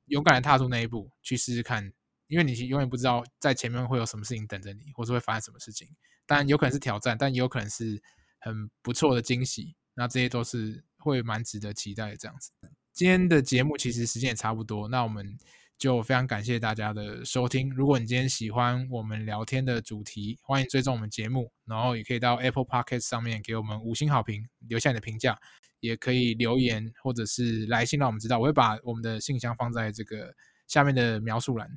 [0.06, 1.94] 勇敢的踏出那一步，去试试看。
[2.26, 5.88] 因为你永远不知道在前面会有什么事情等着你，或是会发生什么事情。
[6.26, 8.02] 当然有可能是挑战，但也有可能是
[8.40, 9.76] 很不错的惊喜。
[9.94, 12.16] 那这些都是会蛮值得期待。
[12.16, 12.52] 这样子，
[12.94, 15.38] 今天的节目其实时间也差不多，那我们
[15.78, 17.70] 就非常感谢大家的收听。
[17.70, 25.40] 如果你今天喜欢我们聊天的主题，欢迎追踪我们节目，然后也可以到 Apple Podcast 上面给我们五星好评，留下你的评价，
[25.80, 28.40] 也可以留言或者是来信让我们知道。
[28.40, 30.34] 我会把我们的信箱放在这个
[30.68, 31.70] 下面的描述栏。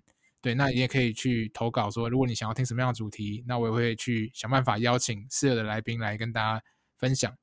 [0.42, 6.64] 对，那你也可以去投稿，说如果你想要听什么样的主题，那我也会去想办法邀请适合的来宾来跟大家
[6.96, 7.36] 分享。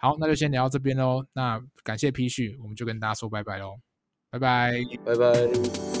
[0.00, 1.24] 好，那就先聊到这边喽。
[1.32, 3.76] 那感谢 P 旭，我们就跟大家说拜拜喽，
[4.30, 4.72] 拜拜，
[5.04, 5.97] 拜拜。